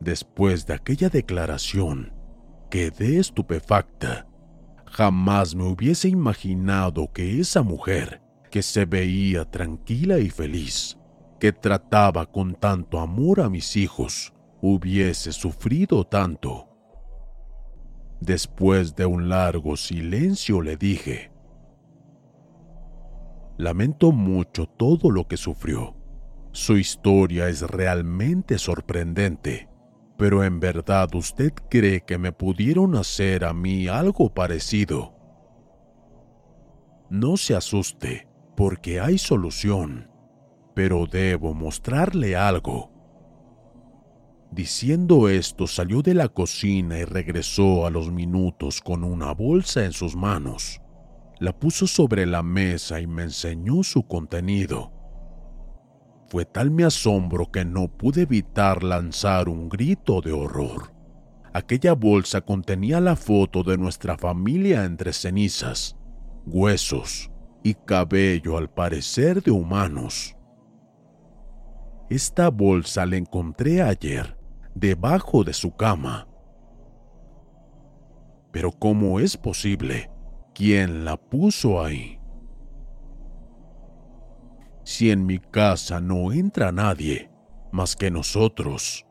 Después 0.00 0.66
de 0.66 0.74
aquella 0.74 1.08
declaración, 1.08 2.12
quedé 2.70 3.18
estupefacta. 3.18 4.26
Jamás 4.86 5.54
me 5.54 5.64
hubiese 5.64 6.08
imaginado 6.08 7.12
que 7.12 7.38
esa 7.38 7.62
mujer, 7.62 8.22
que 8.50 8.62
se 8.62 8.86
veía 8.86 9.44
tranquila 9.44 10.18
y 10.18 10.30
feliz, 10.30 10.99
que 11.40 11.52
trataba 11.52 12.26
con 12.26 12.54
tanto 12.54 13.00
amor 13.00 13.40
a 13.40 13.48
mis 13.48 13.76
hijos, 13.76 14.32
hubiese 14.60 15.32
sufrido 15.32 16.04
tanto. 16.04 16.68
Después 18.20 18.94
de 18.94 19.06
un 19.06 19.28
largo 19.30 19.76
silencio 19.76 20.60
le 20.60 20.76
dije, 20.76 21.32
Lamento 23.56 24.12
mucho 24.12 24.66
todo 24.66 25.10
lo 25.10 25.28
que 25.28 25.36
sufrió. 25.36 25.94
Su 26.52 26.78
historia 26.78 27.48
es 27.48 27.60
realmente 27.62 28.58
sorprendente, 28.58 29.68
pero 30.16 30.44
en 30.44 30.60
verdad 30.60 31.14
usted 31.14 31.52
cree 31.68 32.00
que 32.02 32.16
me 32.18 32.32
pudieron 32.32 32.96
hacer 32.96 33.44
a 33.44 33.52
mí 33.52 33.86
algo 33.86 34.32
parecido. 34.32 35.14
No 37.10 37.36
se 37.36 37.54
asuste, 37.54 38.28
porque 38.56 38.98
hay 38.98 39.18
solución, 39.18 40.09
pero 40.74 41.06
debo 41.06 41.54
mostrarle 41.54 42.36
algo. 42.36 42.90
Diciendo 44.50 45.28
esto 45.28 45.66
salió 45.66 46.02
de 46.02 46.14
la 46.14 46.28
cocina 46.28 46.98
y 46.98 47.04
regresó 47.04 47.86
a 47.86 47.90
los 47.90 48.10
minutos 48.10 48.80
con 48.80 49.04
una 49.04 49.32
bolsa 49.32 49.84
en 49.84 49.92
sus 49.92 50.16
manos. 50.16 50.80
La 51.38 51.56
puso 51.56 51.86
sobre 51.86 52.26
la 52.26 52.42
mesa 52.42 53.00
y 53.00 53.06
me 53.06 53.22
enseñó 53.22 53.82
su 53.84 54.02
contenido. 54.02 54.92
Fue 56.28 56.44
tal 56.44 56.70
mi 56.70 56.82
asombro 56.82 57.50
que 57.50 57.64
no 57.64 57.88
pude 57.88 58.22
evitar 58.22 58.82
lanzar 58.82 59.48
un 59.48 59.68
grito 59.68 60.20
de 60.20 60.32
horror. 60.32 60.92
Aquella 61.52 61.94
bolsa 61.94 62.40
contenía 62.40 63.00
la 63.00 63.16
foto 63.16 63.62
de 63.62 63.78
nuestra 63.78 64.16
familia 64.18 64.84
entre 64.84 65.12
cenizas, 65.12 65.96
huesos 66.46 67.30
y 67.62 67.74
cabello 67.74 68.56
al 68.56 68.70
parecer 68.70 69.42
de 69.42 69.50
humanos. 69.50 70.36
Esta 72.10 72.50
bolsa 72.50 73.06
la 73.06 73.16
encontré 73.16 73.82
ayer 73.82 74.36
debajo 74.74 75.44
de 75.44 75.52
su 75.52 75.76
cama. 75.76 76.26
Pero 78.50 78.72
¿cómo 78.72 79.20
es 79.20 79.36
posible? 79.36 80.10
¿Quién 80.52 81.04
la 81.04 81.16
puso 81.16 81.80
ahí? 81.80 82.18
Si 84.82 85.12
en 85.12 85.24
mi 85.24 85.38
casa 85.38 86.00
no 86.00 86.32
entra 86.32 86.72
nadie 86.72 87.30
más 87.70 87.94
que 87.94 88.10
nosotros, 88.10 89.06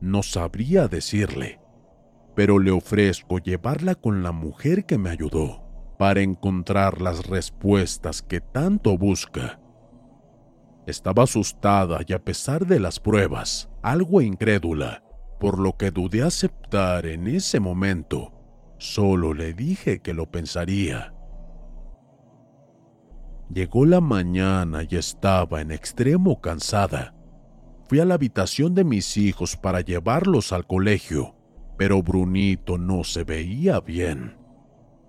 no 0.00 0.24
sabría 0.24 0.88
decirle, 0.88 1.60
pero 2.34 2.58
le 2.58 2.72
ofrezco 2.72 3.38
llevarla 3.38 3.94
con 3.94 4.24
la 4.24 4.32
mujer 4.32 4.84
que 4.84 4.98
me 4.98 5.10
ayudó 5.10 5.62
para 5.96 6.22
encontrar 6.22 7.00
las 7.00 7.28
respuestas 7.28 8.20
que 8.20 8.40
tanto 8.40 8.98
busca. 8.98 9.61
Estaba 10.86 11.24
asustada 11.24 12.00
y 12.06 12.12
a 12.12 12.24
pesar 12.24 12.66
de 12.66 12.80
las 12.80 12.98
pruebas, 12.98 13.70
algo 13.82 14.20
incrédula, 14.20 15.04
por 15.38 15.58
lo 15.58 15.76
que 15.76 15.90
dudé 15.92 16.22
aceptar 16.22 17.06
en 17.06 17.28
ese 17.28 17.60
momento. 17.60 18.32
Solo 18.78 19.32
le 19.32 19.54
dije 19.54 20.00
que 20.00 20.12
lo 20.12 20.30
pensaría. 20.30 21.14
Llegó 23.52 23.86
la 23.86 24.00
mañana 24.00 24.82
y 24.88 24.96
estaba 24.96 25.60
en 25.60 25.70
extremo 25.70 26.40
cansada. 26.40 27.14
Fui 27.88 28.00
a 28.00 28.04
la 28.04 28.14
habitación 28.14 28.74
de 28.74 28.82
mis 28.82 29.16
hijos 29.16 29.56
para 29.56 29.82
llevarlos 29.82 30.52
al 30.52 30.66
colegio, 30.66 31.36
pero 31.76 32.02
Brunito 32.02 32.76
no 32.76 33.04
se 33.04 33.22
veía 33.22 33.78
bien. 33.80 34.36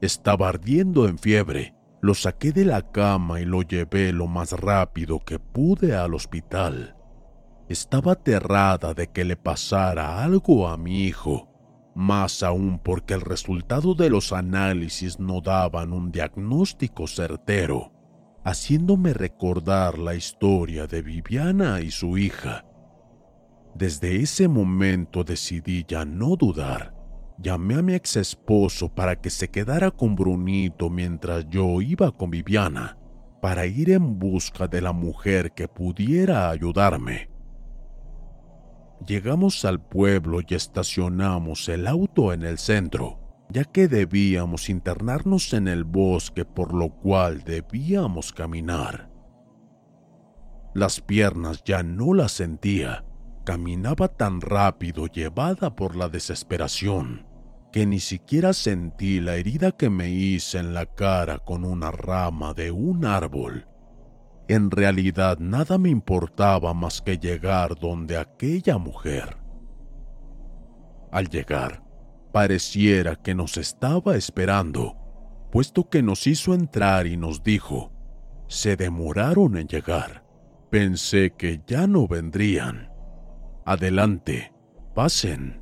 Estaba 0.01 0.49
ardiendo 0.49 1.07
en 1.07 1.17
fiebre 1.17 1.73
lo 2.03 2.13
saqué 2.13 2.51
de 2.51 2.65
la 2.65 2.81
cama 2.91 3.39
y 3.39 3.45
lo 3.45 3.61
llevé 3.61 4.11
lo 4.11 4.27
más 4.27 4.51
rápido 4.51 5.21
que 5.21 5.39
pude 5.39 5.95
al 5.95 6.13
hospital. 6.13 6.97
Estaba 7.69 8.11
aterrada 8.11 8.93
de 8.93 9.07
que 9.07 9.23
le 9.23 9.37
pasara 9.37 10.21
algo 10.21 10.67
a 10.67 10.75
mi 10.75 11.05
hijo, 11.05 11.47
más 11.95 12.43
aún 12.43 12.77
porque 12.79 13.13
el 13.13 13.21
resultado 13.21 13.95
de 13.95 14.09
los 14.09 14.33
análisis 14.33 15.17
no 15.17 15.39
daban 15.39 15.93
un 15.93 16.11
diagnóstico 16.11 17.07
certero, 17.07 17.93
haciéndome 18.43 19.13
recordar 19.13 19.97
la 19.97 20.13
historia 20.13 20.87
de 20.87 21.03
Viviana 21.03 21.79
y 21.79 21.89
su 21.89 22.17
hija. 22.17 22.65
Desde 23.75 24.17
ese 24.17 24.49
momento 24.49 25.23
decidí 25.23 25.85
ya 25.87 26.03
no 26.03 26.35
dudar. 26.35 27.02
Llamé 27.38 27.76
a 27.76 27.82
mi 27.82 27.93
ex 27.93 28.17
esposo 28.17 28.89
para 28.89 29.19
que 29.19 29.30
se 29.30 29.50
quedara 29.50 29.91
con 29.91 30.15
Brunito 30.15 30.89
mientras 30.89 31.50
yo 31.50 31.82
iba 31.82 32.12
con 32.12 32.30
Viviana, 32.30 32.98
para 33.41 33.65
ir 33.65 33.89
en 33.89 34.19
busca 34.19 34.67
de 34.67 34.82
la 34.82 34.93
mujer 34.93 35.52
que 35.54 35.67
pudiera 35.67 36.50
ayudarme. 36.50 37.30
Llegamos 39.06 39.65
al 39.65 39.82
pueblo 39.82 40.39
y 40.48 40.54
estacionamos 40.54 41.67
el 41.67 41.88
auto 41.88 42.32
en 42.32 42.43
el 42.43 42.58
centro, 42.58 43.19
ya 43.50 43.65
que 43.65 43.88
debíamos 43.88 44.69
internarnos 44.69 45.54
en 45.54 45.67
el 45.67 45.84
bosque 45.84 46.46
por 46.46 46.74
lo 46.74 46.89
cual 46.89 47.43
debíamos 47.43 48.32
caminar. 48.32 49.10
Las 50.74 51.02
piernas 51.02 51.63
ya 51.65 51.84
no 51.84 52.13
las 52.13 52.32
sentía 52.32 53.04
Caminaba 53.43 54.08
tan 54.08 54.41
rápido 54.41 55.08
llevada 55.08 55.75
por 55.75 55.95
la 55.95 56.10
desesperación 56.10 57.34
que 57.73 57.88
ni 57.88 57.99
siquiera 57.99 58.53
sentí 58.53 59.19
la 59.19 59.36
herida 59.36 59.71
que 59.71 59.89
me 59.89 60.08
hice 60.12 60.60
en 60.60 60.75
la 60.75 60.86
cara 60.86 61.39
con 61.39 61.65
una 61.65 61.89
rama 61.89 62.53
de 62.53 62.69
un 62.69 63.03
árbol. 63.03 63.67
En 64.47 64.69
realidad 64.69 65.39
nada 65.39 65.79
me 65.79 65.89
importaba 65.89 66.75
más 66.75 67.01
que 67.01 67.17
llegar 67.17 67.73
donde 67.79 68.19
aquella 68.19 68.77
mujer. 68.77 69.38
Al 71.12 71.29
llegar, 71.29 71.84
pareciera 72.32 73.15
que 73.15 73.34
nos 73.34 73.58
estaba 73.58 74.17
esperando, 74.17 74.95
puesto 75.51 75.89
que 75.89 76.03
nos 76.03 76.27
hizo 76.27 76.53
entrar 76.53 77.08
y 77.08 77.17
nos 77.17 77.41
dijo, 77.41 77.91
se 78.47 78.75
demoraron 78.75 79.58
en 79.58 79.67
llegar. 79.67 80.23
Pensé 80.69 81.34
que 81.36 81.62
ya 81.65 81.88
no 81.88 82.08
vendrían. 82.08 82.92
Adelante, 83.65 84.52
pasen. 84.93 85.62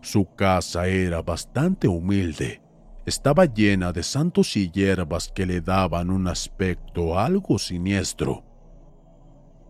Su 0.00 0.34
casa 0.34 0.88
era 0.88 1.22
bastante 1.22 1.86
humilde. 1.86 2.60
Estaba 3.06 3.44
llena 3.44 3.92
de 3.92 4.02
santos 4.02 4.56
y 4.56 4.70
hierbas 4.70 5.30
que 5.32 5.46
le 5.46 5.60
daban 5.60 6.10
un 6.10 6.26
aspecto 6.26 7.18
algo 7.18 7.58
siniestro. 7.58 8.44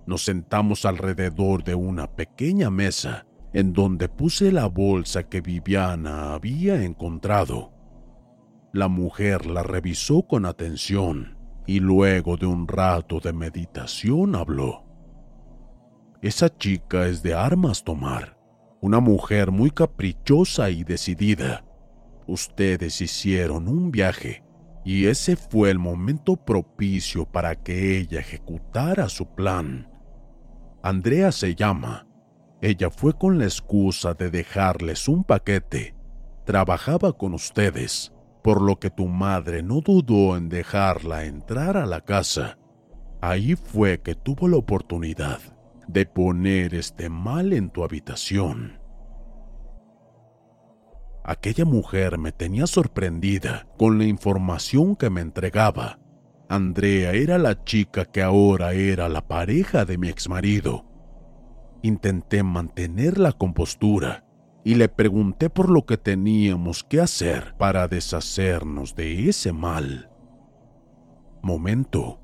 Nos 0.06 0.24
sentamos 0.24 0.84
alrededor 0.84 1.62
de 1.62 1.74
una 1.74 2.06
pequeña 2.06 2.70
mesa 2.70 3.26
en 3.52 3.72
donde 3.72 4.08
puse 4.08 4.50
la 4.50 4.66
bolsa 4.66 5.28
que 5.28 5.40
Viviana 5.40 6.32
había 6.32 6.82
encontrado. 6.82 7.72
La 8.72 8.88
mujer 8.88 9.46
la 9.46 9.62
revisó 9.62 10.22
con 10.22 10.46
atención 10.46 11.38
y 11.66 11.80
luego 11.80 12.36
de 12.36 12.46
un 12.46 12.66
rato 12.66 13.20
de 13.20 13.32
meditación 13.32 14.34
habló. 14.34 14.83
Esa 16.24 16.48
chica 16.48 17.06
es 17.06 17.22
de 17.22 17.34
armas 17.34 17.84
tomar, 17.84 18.38
una 18.80 18.98
mujer 18.98 19.50
muy 19.50 19.70
caprichosa 19.70 20.70
y 20.70 20.82
decidida. 20.82 21.66
Ustedes 22.26 23.02
hicieron 23.02 23.68
un 23.68 23.90
viaje 23.90 24.42
y 24.86 25.04
ese 25.04 25.36
fue 25.36 25.68
el 25.68 25.78
momento 25.78 26.36
propicio 26.36 27.26
para 27.26 27.56
que 27.56 27.98
ella 27.98 28.20
ejecutara 28.20 29.10
su 29.10 29.34
plan. 29.34 29.90
Andrea 30.82 31.30
se 31.30 31.54
llama. 31.54 32.06
Ella 32.62 32.88
fue 32.88 33.12
con 33.12 33.38
la 33.38 33.44
excusa 33.44 34.14
de 34.14 34.30
dejarles 34.30 35.08
un 35.08 35.24
paquete. 35.24 35.94
Trabajaba 36.46 37.12
con 37.12 37.34
ustedes, 37.34 38.14
por 38.42 38.62
lo 38.62 38.78
que 38.78 38.88
tu 38.88 39.08
madre 39.08 39.62
no 39.62 39.82
dudó 39.82 40.38
en 40.38 40.48
dejarla 40.48 41.26
entrar 41.26 41.76
a 41.76 41.84
la 41.84 42.00
casa. 42.00 42.56
Ahí 43.20 43.56
fue 43.56 44.00
que 44.00 44.14
tuvo 44.14 44.48
la 44.48 44.56
oportunidad 44.56 45.53
de 45.88 46.06
poner 46.06 46.74
este 46.74 47.08
mal 47.08 47.52
en 47.52 47.70
tu 47.70 47.84
habitación. 47.84 48.80
Aquella 51.24 51.64
mujer 51.64 52.18
me 52.18 52.32
tenía 52.32 52.66
sorprendida 52.66 53.66
con 53.78 53.96
la 53.98 54.04
información 54.04 54.94
que 54.94 55.08
me 55.08 55.22
entregaba. 55.22 55.98
Andrea 56.50 57.12
era 57.12 57.38
la 57.38 57.64
chica 57.64 58.04
que 58.04 58.22
ahora 58.22 58.74
era 58.74 59.08
la 59.08 59.26
pareja 59.26 59.86
de 59.86 59.96
mi 59.96 60.08
exmarido. 60.08 60.84
Intenté 61.82 62.42
mantener 62.42 63.18
la 63.18 63.32
compostura 63.32 64.26
y 64.64 64.74
le 64.74 64.88
pregunté 64.88 65.48
por 65.48 65.70
lo 65.70 65.86
que 65.86 65.96
teníamos 65.96 66.84
que 66.84 67.00
hacer 67.00 67.54
para 67.56 67.88
deshacernos 67.88 68.94
de 68.94 69.28
ese 69.30 69.52
mal. 69.52 70.10
Momento, 71.42 72.20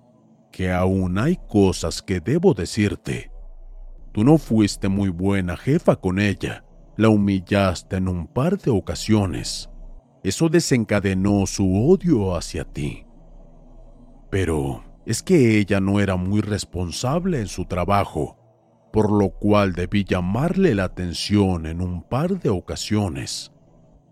que 0.52 0.72
aún 0.72 1.18
hay 1.18 1.38
cosas 1.48 2.02
que 2.02 2.20
debo 2.20 2.54
decirte 2.54 3.29
Tú 4.12 4.24
no 4.24 4.38
fuiste 4.38 4.88
muy 4.88 5.08
buena 5.08 5.56
jefa 5.56 5.96
con 5.96 6.18
ella. 6.18 6.64
La 6.96 7.08
humillaste 7.08 7.96
en 7.96 8.08
un 8.08 8.26
par 8.26 8.58
de 8.58 8.70
ocasiones. 8.70 9.70
Eso 10.24 10.48
desencadenó 10.48 11.46
su 11.46 11.88
odio 11.88 12.34
hacia 12.34 12.64
ti. 12.64 13.06
Pero 14.28 14.82
es 15.06 15.22
que 15.22 15.58
ella 15.58 15.80
no 15.80 16.00
era 16.00 16.16
muy 16.16 16.40
responsable 16.40 17.40
en 17.40 17.46
su 17.46 17.66
trabajo, 17.66 18.36
por 18.92 19.10
lo 19.12 19.30
cual 19.30 19.72
debí 19.72 20.04
llamarle 20.04 20.74
la 20.74 20.84
atención 20.84 21.66
en 21.66 21.80
un 21.80 22.02
par 22.02 22.40
de 22.40 22.50
ocasiones. 22.50 23.52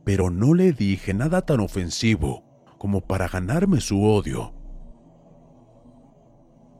Pero 0.04 0.30
no 0.30 0.54
le 0.54 0.72
dije 0.72 1.12
nada 1.12 1.42
tan 1.42 1.60
ofensivo 1.60 2.44
como 2.78 3.00
para 3.00 3.28
ganarme 3.28 3.80
su 3.80 4.02
odio. 4.02 4.54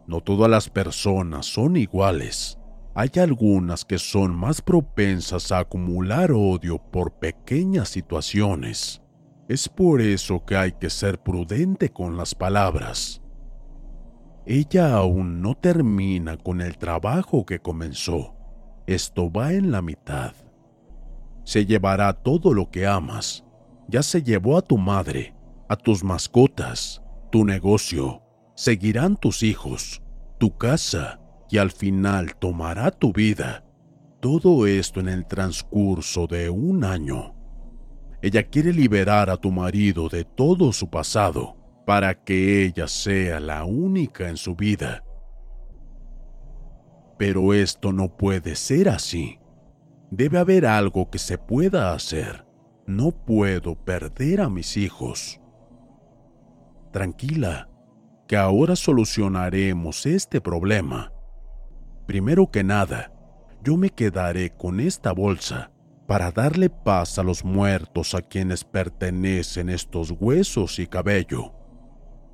No 0.07 0.21
todas 0.23 0.49
las 0.49 0.71
personas 0.71 1.45
son 1.47 1.77
iguales 1.77 2.58
hay 2.99 3.11
algunas 3.21 3.85
que 3.85 3.97
son 3.97 4.35
más 4.35 4.61
propensas 4.61 5.53
a 5.53 5.61
acumular 5.61 6.33
odio 6.33 6.79
por 6.79 7.13
pequeñas 7.13 7.91
situaciones. 7.91 9.01
Es 9.49 9.69
por 9.69 10.01
eso 10.01 10.45
que 10.45 10.57
hay 10.57 10.73
que 10.73 10.91
ser 10.91 11.23
prudente 11.23 11.91
con 11.91 12.17
las 12.17 12.35
palabras. 12.35 13.23
Ella 14.47 14.97
aún 14.97 15.41
no 15.41 15.55
termina 15.55 16.39
con 16.39 16.61
el 16.61 16.77
trabajo 16.77 17.47
que 17.47 17.61
comenzó. 17.61 18.35
Esto 18.89 19.31
va 19.31 19.53
en 19.53 19.71
la 19.71 19.81
mitad. 19.81 20.33
Se 21.45 21.67
llevará 21.67 22.13
todo 22.13 22.53
lo 22.53 22.69
que 22.69 22.85
amas. 22.85 23.45
Ya 23.87 24.03
se 24.03 24.25
llevó 24.25 24.59
a 24.59 24.63
tu 24.63 24.77
madre, 24.77 25.37
a 25.69 25.77
tus 25.77 26.03
mascotas, 26.03 27.01
tu 27.31 27.45
negocio. 27.45 28.23
Seguirán 28.57 29.17
tus 29.17 29.45
hijos, 29.45 30.03
tu 30.39 30.59
casa, 30.59 31.21
y 31.51 31.59
al 31.59 31.71
final 31.71 32.37
tomará 32.37 32.91
tu 32.91 33.13
vida. 33.13 33.65
Todo 34.21 34.67
esto 34.67 35.01
en 35.01 35.09
el 35.09 35.27
transcurso 35.27 36.27
de 36.27 36.51
un 36.51 36.85
año. 36.85 37.35
Ella 38.21 38.43
quiere 38.43 38.73
liberar 38.73 39.31
a 39.31 39.37
tu 39.37 39.51
marido 39.51 40.09
de 40.09 40.25
todo 40.25 40.73
su 40.73 40.91
pasado 40.91 41.57
para 41.87 42.23
que 42.23 42.65
ella 42.65 42.89
sea 42.89 43.41
la 43.41 43.65
única 43.65 44.29
en 44.29 44.37
su 44.37 44.57
vida. 44.57 45.05
Pero 47.17 47.55
esto 47.55 47.93
no 47.93 48.17
puede 48.17 48.57
ser 48.57 48.89
así. 48.89 49.39
Debe 50.11 50.39
haber 50.39 50.67
algo 50.67 51.11
que 51.11 51.19
se 51.19 51.39
pueda 51.39 51.93
hacer. 51.93 52.45
No 52.87 53.13
puedo 53.13 53.75
perder 53.75 54.41
a 54.41 54.49
mis 54.49 54.77
hijos. 54.77 55.41
Tranquila, 56.93 57.69
que 58.27 58.37
ahora 58.37 58.77
solucionaremos 58.77 60.07
este 60.07 60.41
problema 60.41 61.13
Primero 62.09 62.51
que 62.51 62.65
nada, 62.65 63.13
yo 63.63 63.77
me 63.77 63.91
quedaré 63.91 64.57
con 64.57 64.81
esta 64.81 65.13
bolsa 65.13 65.71
para 66.07 66.33
darle 66.33 66.71
paz 66.71 67.19
a 67.19 67.23
los 67.23 67.45
muertos 67.45 68.15
a 68.15 68.23
quienes 68.23 68.65
pertenecen 68.65 69.69
estos 69.69 70.13
huesos 70.19 70.79
y 70.79 70.87
cabello. 70.87 71.53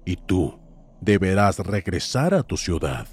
Y 0.04 0.14
tú 0.14 0.60
deberás 1.00 1.58
regresar 1.58 2.34
a 2.34 2.44
tu 2.44 2.56
ciudad. 2.56 3.08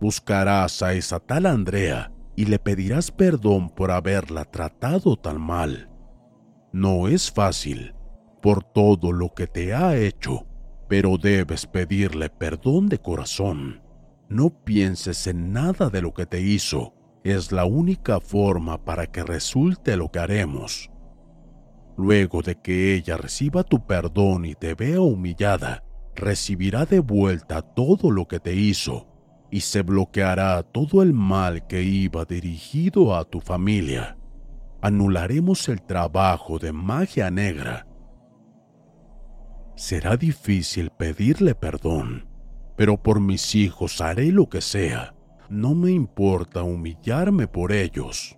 Buscarás 0.00 0.80
a 0.80 0.92
esa 0.92 1.18
tal 1.18 1.44
Andrea 1.44 2.12
y 2.36 2.44
le 2.44 2.60
pedirás 2.60 3.10
perdón 3.10 3.68
por 3.68 3.90
haberla 3.90 4.44
tratado 4.44 5.16
tan 5.16 5.40
mal. 5.40 5.90
No 6.72 7.08
es 7.08 7.32
fácil 7.32 7.96
por 8.40 8.62
todo 8.62 9.10
lo 9.10 9.34
que 9.34 9.48
te 9.48 9.74
ha 9.74 9.96
hecho, 9.96 10.46
pero 10.86 11.18
debes 11.18 11.66
pedirle 11.66 12.30
perdón 12.30 12.88
de 12.88 13.00
corazón. 13.00 13.85
No 14.28 14.50
pienses 14.50 15.26
en 15.26 15.52
nada 15.52 15.88
de 15.88 16.02
lo 16.02 16.12
que 16.12 16.26
te 16.26 16.40
hizo. 16.40 16.94
Es 17.24 17.52
la 17.52 17.64
única 17.64 18.20
forma 18.20 18.84
para 18.84 19.06
que 19.06 19.22
resulte 19.22 19.96
lo 19.96 20.10
que 20.10 20.18
haremos. 20.18 20.90
Luego 21.96 22.42
de 22.42 22.60
que 22.60 22.94
ella 22.94 23.16
reciba 23.16 23.62
tu 23.64 23.86
perdón 23.86 24.44
y 24.44 24.54
te 24.54 24.74
vea 24.74 25.00
humillada, 25.00 25.84
recibirá 26.14 26.84
de 26.86 27.00
vuelta 27.00 27.62
todo 27.62 28.10
lo 28.10 28.26
que 28.26 28.40
te 28.40 28.54
hizo. 28.54 29.08
y 29.50 29.60
se 29.60 29.82
bloqueará 29.82 30.62
todo 30.64 31.02
el 31.02 31.12
mal 31.12 31.66
que 31.68 31.82
iba 31.82 32.24
dirigido 32.24 33.14
a 33.14 33.24
tu 33.24 33.40
familia. 33.40 34.18
Anularemos 34.82 35.68
el 35.68 35.82
trabajo 35.82 36.58
de 36.58 36.72
magia 36.72 37.30
negra. 37.30 37.86
Será 39.76 40.16
difícil 40.16 40.90
pedirle 40.90 41.54
perdón, 41.54 42.28
pero 42.76 43.02
por 43.02 43.20
mis 43.20 43.54
hijos 43.54 44.00
haré 44.00 44.32
lo 44.32 44.48
que 44.48 44.60
sea. 44.60 45.14
No 45.48 45.74
me 45.74 45.92
importa 45.92 46.62
humillarme 46.62 47.46
por 47.46 47.72
ellos. 47.72 48.36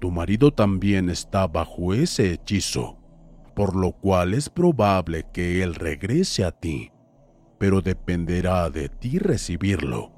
Tu 0.00 0.10
marido 0.10 0.52
también 0.52 1.10
está 1.10 1.46
bajo 1.46 1.94
ese 1.94 2.32
hechizo, 2.32 2.98
por 3.54 3.76
lo 3.76 3.92
cual 3.92 4.34
es 4.34 4.48
probable 4.48 5.26
que 5.32 5.62
él 5.62 5.74
regrese 5.74 6.44
a 6.44 6.52
ti 6.52 6.90
pero 7.60 7.82
dependerá 7.82 8.70
de 8.70 8.88
ti 8.88 9.18
recibirlo. 9.18 10.12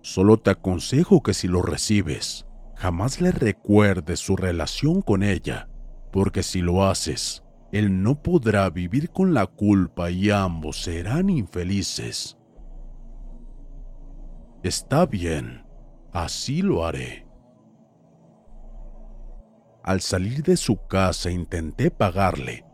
Solo 0.00 0.36
te 0.36 0.50
aconsejo 0.50 1.20
que 1.20 1.34
si 1.34 1.48
lo 1.48 1.60
recibes, 1.60 2.46
jamás 2.76 3.20
le 3.20 3.32
recuerdes 3.32 4.20
su 4.20 4.36
relación 4.36 5.02
con 5.02 5.24
ella, 5.24 5.68
porque 6.12 6.44
si 6.44 6.60
lo 6.60 6.86
haces, 6.86 7.42
él 7.78 8.02
no 8.02 8.22
podrá 8.22 8.70
vivir 8.70 9.10
con 9.10 9.34
la 9.34 9.46
culpa 9.46 10.10
y 10.10 10.30
ambos 10.30 10.82
serán 10.82 11.28
infelices. 11.28 12.38
Está 14.62 15.06
bien, 15.06 15.64
así 16.12 16.62
lo 16.62 16.86
haré. 16.86 17.26
Al 19.82 20.00
salir 20.00 20.42
de 20.42 20.56
su 20.56 20.86
casa 20.86 21.30
intenté 21.30 21.90
pagarle, 21.90 22.64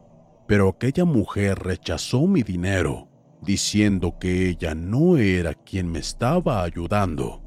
pero 0.47 0.69
aquella 0.69 1.05
mujer 1.05 1.59
rechazó 1.59 2.27
mi 2.27 2.43
dinero 2.43 3.09
diciendo 3.43 4.19
que 4.19 4.49
ella 4.49 4.75
no 4.75 5.17
era 5.17 5.55
quien 5.55 5.91
me 5.91 5.99
estaba 5.99 6.63
ayudando, 6.63 7.43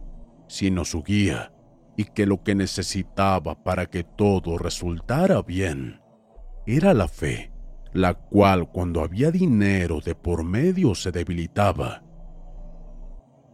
sino 0.48 0.84
su 0.84 1.04
guía, 1.04 1.54
y 1.96 2.04
que 2.04 2.26
lo 2.26 2.44
que 2.44 2.54
necesitaba 2.54 3.63
para 3.63 3.86
que 3.86 4.04
todo 4.04 4.58
resultara 4.58 5.41
bien 5.41 6.05
era 6.65 6.93
la 6.93 7.08
fe, 7.08 7.51
la 7.93 8.13
cual 8.13 8.71
cuando 8.71 9.01
había 9.01 9.32
dinero 9.32 9.99
de 10.01 10.15
por 10.15 10.43
medio 10.43 10.95
se 10.95 11.12
debilitaba. 11.12 12.04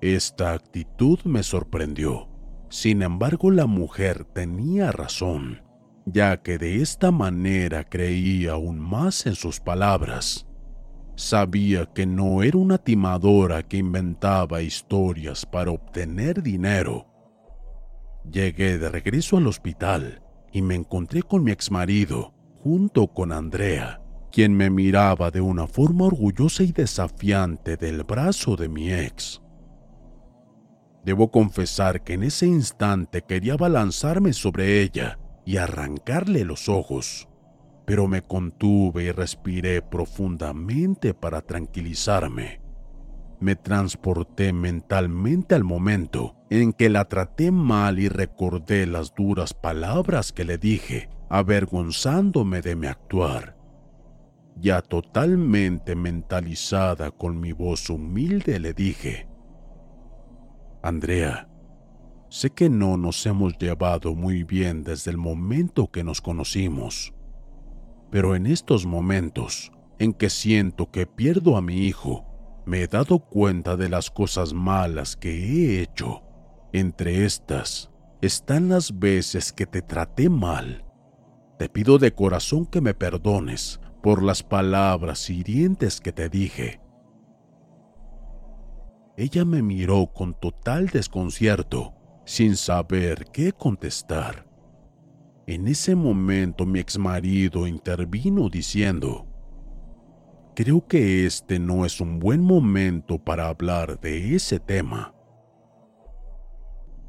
Esta 0.01 0.53
actitud 0.53 1.19
me 1.25 1.43
sorprendió. 1.43 2.27
Sin 2.69 3.01
embargo, 3.01 3.51
la 3.51 3.65
mujer 3.65 4.25
tenía 4.25 4.91
razón, 4.91 5.61
ya 6.05 6.41
que 6.41 6.57
de 6.57 6.81
esta 6.81 7.11
manera 7.11 7.83
creía 7.83 8.53
aún 8.53 8.79
más 8.79 9.25
en 9.25 9.35
sus 9.35 9.59
palabras 9.59 10.47
Sabía 11.21 11.85
que 11.85 12.07
no 12.07 12.41
era 12.41 12.57
una 12.57 12.79
timadora 12.79 13.61
que 13.61 13.77
inventaba 13.77 14.63
historias 14.63 15.45
para 15.45 15.69
obtener 15.69 16.41
dinero. 16.41 17.05
Llegué 18.29 18.79
de 18.79 18.89
regreso 18.89 19.37
al 19.37 19.45
hospital 19.45 20.23
y 20.51 20.63
me 20.63 20.73
encontré 20.73 21.21
con 21.21 21.43
mi 21.43 21.51
exmarido 21.51 22.33
junto 22.63 23.07
con 23.07 23.31
Andrea, 23.31 24.01
quien 24.31 24.53
me 24.53 24.69
miraba 24.69 25.31
de 25.31 25.41
una 25.41 25.67
forma 25.67 26.05
orgullosa 26.05 26.63
y 26.63 26.71
desafiante 26.71 27.77
del 27.77 28.03
brazo 28.03 28.55
de 28.55 28.69
mi 28.69 28.91
ex. 28.91 29.41
Debo 31.03 31.31
confesar 31.31 32.03
que 32.03 32.13
en 32.13 32.23
ese 32.23 32.47
instante 32.47 33.23
quería 33.23 33.57
balanzarme 33.57 34.33
sobre 34.33 34.81
ella 34.81 35.19
y 35.45 35.57
arrancarle 35.57 36.45
los 36.45 36.69
ojos 36.69 37.27
pero 37.91 38.07
me 38.07 38.21
contuve 38.21 39.03
y 39.03 39.11
respiré 39.11 39.81
profundamente 39.81 41.13
para 41.13 41.41
tranquilizarme. 41.41 42.61
Me 43.41 43.57
transporté 43.57 44.53
mentalmente 44.53 45.55
al 45.55 45.65
momento 45.65 46.37
en 46.49 46.71
que 46.71 46.89
la 46.89 47.05
traté 47.05 47.51
mal 47.51 47.99
y 47.99 48.07
recordé 48.07 48.85
las 48.85 49.13
duras 49.13 49.53
palabras 49.53 50.31
que 50.31 50.45
le 50.45 50.57
dije, 50.57 51.09
avergonzándome 51.31 52.61
de 52.61 52.75
mi 52.75 52.87
actuar. 52.87 53.57
Ya 54.57 54.81
totalmente 54.81 55.95
mentalizada 55.95 57.09
con 57.09 57.39
mi 57.39 57.51
voz 57.51 57.89
humilde 57.89 58.59
le 58.59 58.73
dije, 58.73 59.27
Andrea, 60.83 61.49
sé 62.29 62.51
que 62.51 62.69
no 62.69 62.97
nos 62.97 63.25
hemos 63.25 63.57
llevado 63.57 64.13
muy 64.13 64.43
bien 64.43 64.83
desde 64.83 65.11
el 65.11 65.17
momento 65.17 65.89
que 65.89 66.03
nos 66.03 66.21
conocimos 66.21 67.13
pero 68.11 68.35
en 68.35 68.45
estos 68.45 68.85
momentos 68.85 69.71
en 69.97 70.13
que 70.13 70.29
siento 70.29 70.91
que 70.91 71.07
pierdo 71.07 71.55
a 71.55 71.61
mi 71.61 71.87
hijo, 71.87 72.25
me 72.65 72.83
he 72.83 72.87
dado 72.87 73.19
cuenta 73.19 73.77
de 73.77 73.89
las 73.89 74.11
cosas 74.11 74.53
malas 74.53 75.15
que 75.15 75.31
he 75.31 75.81
hecho. 75.81 76.21
Entre 76.73 77.25
estas 77.25 77.89
están 78.21 78.69
las 78.69 78.99
veces 78.99 79.53
que 79.53 79.65
te 79.65 79.81
traté 79.81 80.29
mal. 80.29 80.85
Te 81.61 81.69
pido 81.69 81.99
de 81.99 82.11
corazón 82.11 82.65
que 82.65 82.81
me 82.81 82.95
perdones 82.95 83.79
por 84.01 84.23
las 84.23 84.41
palabras 84.41 85.29
hirientes 85.29 86.01
que 86.01 86.11
te 86.11 86.27
dije. 86.27 86.81
Ella 89.15 89.45
me 89.45 89.61
miró 89.61 90.07
con 90.11 90.33
total 90.33 90.87
desconcierto, 90.87 91.93
sin 92.25 92.55
saber 92.55 93.25
qué 93.31 93.53
contestar. 93.53 94.47
En 95.45 95.67
ese 95.67 95.93
momento 95.93 96.65
mi 96.65 96.79
exmarido 96.79 97.67
intervino 97.67 98.49
diciendo, 98.49 99.27
Creo 100.55 100.87
que 100.87 101.27
este 101.27 101.59
no 101.59 101.85
es 101.85 102.01
un 102.01 102.17
buen 102.17 102.41
momento 102.41 103.19
para 103.19 103.49
hablar 103.49 103.99
de 103.99 104.33
ese 104.33 104.59
tema. 104.59 105.13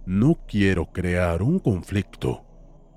No 0.05 0.35
quiero 0.47 0.93
crear 0.93 1.43
un 1.43 1.59
conflicto, 1.59 2.45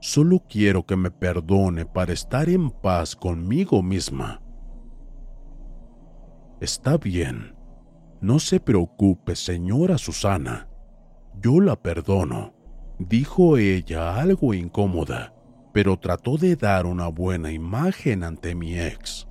solo 0.05 0.43
quiero 0.47 0.85
que 0.85 0.95
me 0.95 1.09
perdone 1.09 1.83
para 1.85 2.13
estar 2.13 2.47
en 2.47 2.69
paz 2.69 3.15
conmigo 3.15 3.81
misma. 3.81 4.39
Está 6.61 6.97
bien, 6.97 7.55
no 8.21 8.37
se 8.37 8.59
preocupe, 8.59 9.35
señora 9.35 9.97
Susana, 9.97 10.69
yo 11.41 11.59
la 11.59 11.75
perdono 11.75 12.53
dijo 12.99 13.57
ella 13.57 14.19
algo 14.19 14.53
incómoda, 14.53 15.33
pero 15.73 15.97
trató 15.97 16.37
de 16.37 16.55
dar 16.55 16.85
una 16.85 17.07
buena 17.07 17.51
imagen 17.51 18.23
ante 18.23 18.53
mi 18.53 18.79
ex. 18.79 19.27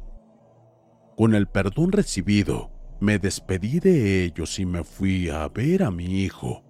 Con 1.17 1.37
el 1.37 1.47
perdón 1.47 1.93
recibido, 1.93 2.73
me 3.01 3.21
despedí 3.21 3.79
de 3.79 4.25
ellos 4.25 4.59
y 4.59 4.67
me 4.67 4.83
fui 4.83 5.29
a 5.29 5.47
ver 5.49 5.85
a 5.85 5.93
mi 5.93 6.23
hijo. 6.23 6.64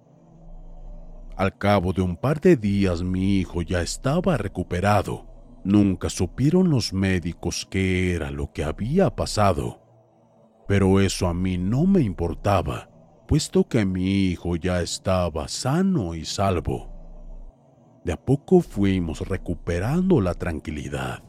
Al 1.37 1.57
cabo 1.57 1.93
de 1.93 2.01
un 2.01 2.15
par 2.15 2.39
de 2.39 2.55
días 2.55 3.03
mi 3.03 3.39
hijo 3.39 3.61
ya 3.61 3.81
estaba 3.81 4.37
recuperado. 4.37 5.25
Nunca 5.63 6.09
supieron 6.09 6.69
los 6.69 6.93
médicos 6.93 7.67
qué 7.69 8.13
era 8.13 8.31
lo 8.31 8.53
que 8.53 8.63
había 8.63 9.15
pasado. 9.15 9.81
Pero 10.67 10.99
eso 10.99 11.27
a 11.27 11.33
mí 11.33 11.57
no 11.57 11.85
me 11.85 12.01
importaba 12.01 12.89
puesto 13.27 13.67
que 13.67 13.85
mi 13.85 14.27
hijo 14.27 14.55
ya 14.55 14.81
estaba 14.81 15.47
sano 15.47 16.15
y 16.15 16.25
salvo. 16.25 16.91
De 18.03 18.13
a 18.13 18.17
poco 18.17 18.61
fuimos 18.61 19.27
recuperando 19.27 20.21
la 20.21 20.35
tranquilidad. 20.35 21.23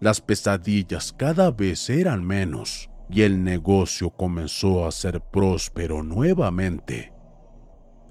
Las 0.00 0.20
pesadillas 0.20 1.12
cada 1.12 1.50
vez 1.50 1.90
eran 1.90 2.24
menos 2.24 2.90
y 3.10 3.22
el 3.22 3.44
negocio 3.44 4.10
comenzó 4.10 4.86
a 4.86 4.92
ser 4.92 5.20
próspero 5.20 6.02
nuevamente. 6.02 7.11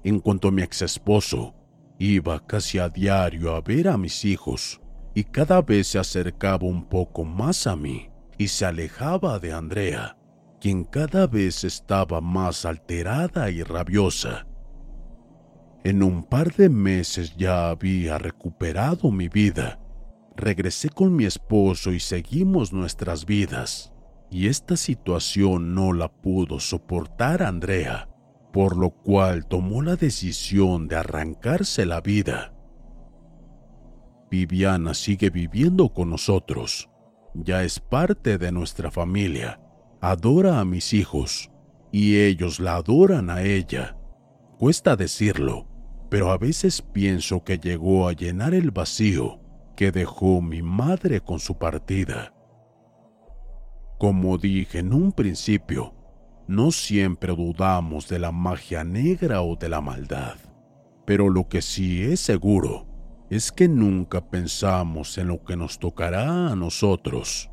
En 0.04 0.20
cuanto 0.20 0.48
a 0.48 0.50
mi 0.50 0.62
ex 0.62 0.82
esposo, 0.82 1.54
iba 1.98 2.44
casi 2.46 2.78
a 2.78 2.88
diario 2.88 3.54
a 3.54 3.60
ver 3.60 3.88
a 3.88 3.96
mis 3.96 4.24
hijos 4.24 4.80
y 5.14 5.24
cada 5.24 5.62
vez 5.62 5.88
se 5.88 5.98
acercaba 5.98 6.66
un 6.66 6.84
poco 6.84 7.24
más 7.24 7.66
a 7.66 7.76
mí 7.76 8.10
y 8.38 8.48
se 8.48 8.64
alejaba 8.64 9.38
de 9.38 9.52
Andrea 9.52 10.16
quien 10.62 10.84
cada 10.84 11.26
vez 11.26 11.64
estaba 11.64 12.20
más 12.20 12.64
alterada 12.64 13.50
y 13.50 13.64
rabiosa. 13.64 14.46
En 15.82 16.04
un 16.04 16.22
par 16.22 16.54
de 16.54 16.68
meses 16.68 17.34
ya 17.36 17.68
había 17.68 18.16
recuperado 18.16 19.10
mi 19.10 19.28
vida. 19.28 19.80
Regresé 20.36 20.88
con 20.88 21.16
mi 21.16 21.24
esposo 21.24 21.90
y 21.90 21.98
seguimos 21.98 22.72
nuestras 22.72 23.26
vidas. 23.26 23.92
Y 24.30 24.46
esta 24.46 24.76
situación 24.76 25.74
no 25.74 25.92
la 25.92 26.06
pudo 26.06 26.60
soportar 26.60 27.42
Andrea, 27.42 28.08
por 28.52 28.76
lo 28.76 28.90
cual 28.90 29.46
tomó 29.46 29.82
la 29.82 29.96
decisión 29.96 30.88
de 30.88 30.96
arrancarse 30.96 31.86
la 31.86 32.00
vida. 32.00 32.54
Viviana 34.30 34.94
sigue 34.94 35.30
viviendo 35.30 35.92
con 35.92 36.10
nosotros. 36.10 36.88
Ya 37.34 37.64
es 37.64 37.80
parte 37.80 38.38
de 38.38 38.52
nuestra 38.52 38.90
familia 38.90 39.58
adora 40.02 40.58
a 40.58 40.64
mis 40.64 40.94
hijos 40.94 41.48
y 41.92 42.16
ellos 42.18 42.58
la 42.58 42.74
adoran 42.74 43.30
a 43.30 43.42
ella. 43.42 43.96
Cuesta 44.58 44.96
decirlo, 44.96 45.68
pero 46.10 46.32
a 46.32 46.38
veces 46.38 46.82
pienso 46.82 47.44
que 47.44 47.58
llegó 47.58 48.08
a 48.08 48.12
llenar 48.12 48.52
el 48.52 48.72
vacío 48.72 49.38
que 49.76 49.92
dejó 49.92 50.42
mi 50.42 50.60
madre 50.60 51.20
con 51.20 51.38
su 51.38 51.56
partida. 51.56 52.34
Como 53.96 54.38
dije 54.38 54.80
en 54.80 54.92
un 54.92 55.12
principio, 55.12 55.94
No 56.48 56.70
siempre 56.70 57.34
dudamos 57.34 58.08
de 58.08 58.18
la 58.18 58.32
magia 58.32 58.84
negra 58.84 59.42
o 59.42 59.56
de 59.56 59.68
la 59.68 59.80
maldad, 59.80 60.36
pero 61.04 61.28
lo 61.28 61.48
que 61.48 61.62
sí 61.62 62.02
es 62.02 62.20
seguro 62.20 62.86
es 63.30 63.52
que 63.52 63.68
nunca 63.68 64.28
pensamos 64.28 65.16
en 65.18 65.28
lo 65.28 65.42
que 65.44 65.56
nos 65.56 65.78
tocará 65.78 66.48
a 66.48 66.56
nosotros. 66.56 67.50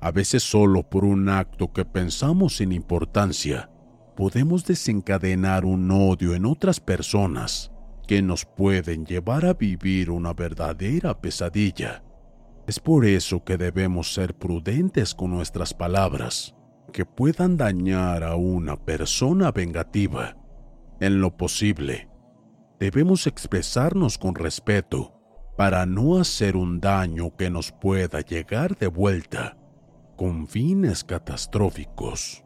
A 0.00 0.10
veces 0.10 0.42
solo 0.42 0.88
por 0.88 1.04
un 1.04 1.28
acto 1.28 1.72
que 1.72 1.84
pensamos 1.84 2.56
sin 2.56 2.70
importancia, 2.72 3.70
podemos 4.16 4.64
desencadenar 4.64 5.64
un 5.64 5.90
odio 5.90 6.34
en 6.34 6.46
otras 6.46 6.80
personas 6.80 7.72
que 8.06 8.22
nos 8.22 8.44
pueden 8.44 9.04
llevar 9.04 9.44
a 9.44 9.54
vivir 9.54 10.10
una 10.10 10.32
verdadera 10.32 11.20
pesadilla. 11.20 12.02
Es 12.66 12.80
por 12.80 13.04
eso 13.04 13.44
que 13.44 13.56
debemos 13.56 14.14
ser 14.14 14.34
prudentes 14.34 15.14
con 15.14 15.30
nuestras 15.30 15.74
palabras, 15.74 16.55
que 16.92 17.04
puedan 17.04 17.56
dañar 17.56 18.24
a 18.24 18.36
una 18.36 18.76
persona 18.76 19.50
vengativa. 19.52 20.36
En 21.00 21.20
lo 21.20 21.36
posible, 21.36 22.08
debemos 22.78 23.26
expresarnos 23.26 24.18
con 24.18 24.34
respeto 24.34 25.12
para 25.56 25.86
no 25.86 26.18
hacer 26.18 26.56
un 26.56 26.80
daño 26.80 27.36
que 27.36 27.50
nos 27.50 27.72
pueda 27.72 28.20
llegar 28.20 28.76
de 28.76 28.86
vuelta 28.86 29.56
con 30.16 30.46
fines 30.46 31.04
catastróficos. 31.04 32.45